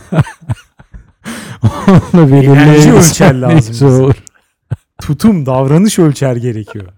[2.14, 4.14] Belirleyebilirsen ölçer lazım olur.
[5.00, 6.86] Tutum, davranış ölçer gerekiyor.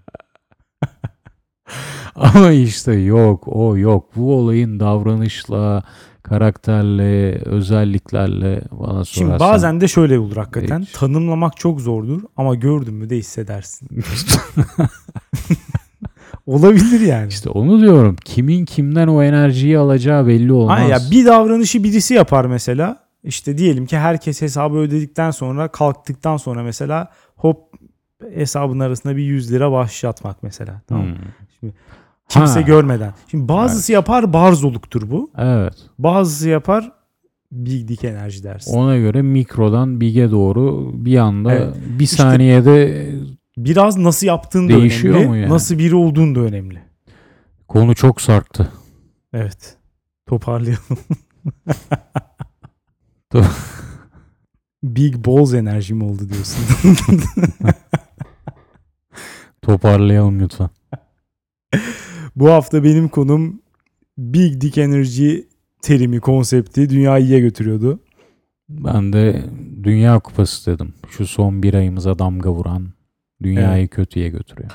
[2.15, 4.15] Ama işte yok o yok.
[4.15, 5.83] Bu olayın davranışla,
[6.23, 9.49] karakterle, özelliklerle bana Şimdi sorarsan.
[9.49, 10.81] bazen de şöyle olur hakikaten.
[10.81, 10.91] Hiç.
[10.91, 13.89] Tanımlamak çok zordur ama gördün mü de hissedersin.
[16.45, 17.27] Olabilir yani.
[17.29, 18.15] işte onu diyorum.
[18.25, 20.79] Kimin kimden o enerjiyi alacağı belli olmaz.
[20.79, 22.99] Aynen ya bir davranışı birisi yapar mesela.
[23.23, 27.57] İşte diyelim ki herkes hesabı ödedikten sonra kalktıktan sonra mesela hop
[28.33, 30.81] hesabın arasında bir 100 lira bahşiş atmak mesela.
[30.87, 31.05] Tamam.
[31.59, 31.69] Hmm.
[32.31, 32.61] Kimse Ha.
[32.61, 33.13] görmeden.
[33.27, 35.31] Şimdi bazısı yapar barzoluktur bu.
[35.37, 35.73] Evet.
[35.99, 36.91] Bazısı yapar
[37.51, 38.73] big dick enerji dersin.
[38.77, 41.75] Ona göre mikrodan bige doğru bir anda Evet.
[41.99, 43.09] bir saniyede
[43.57, 45.27] Biraz nasıl yaptığın da Değişiyor önemli.
[45.29, 45.49] mu yani?
[45.53, 46.81] Nasıl biri olduğun da önemli.
[47.67, 48.71] konu çok sarktı.
[49.33, 49.77] Evet.
[50.25, 50.97] Toparlayalım.
[54.83, 56.63] Big balls enerji mi oldu diyorsun?
[59.61, 60.69] Toparlayalım lütfen.
[62.41, 63.61] Bu hafta benim konum
[64.17, 65.35] Big Dick Energy
[65.81, 67.99] terimi, konsepti dünyayı iyiye götürüyordu.
[68.69, 69.43] Ben de
[69.83, 70.93] Dünya Kupası dedim.
[71.09, 72.87] Şu son bir ayımıza damga vuran
[73.43, 74.69] dünyayı kötüye götürüyor.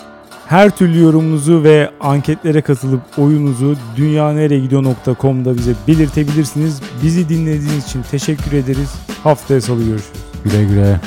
[0.46, 6.82] Her türlü yorumunuzu ve anketlere katılıp oyunuzu dünyaneregidiyor.com'da bize belirtebilirsiniz.
[7.02, 8.94] Bizi dinlediğiniz için teşekkür ederiz.
[9.22, 10.20] Haftaya salı görüşürüz.
[10.44, 11.00] Güle güle.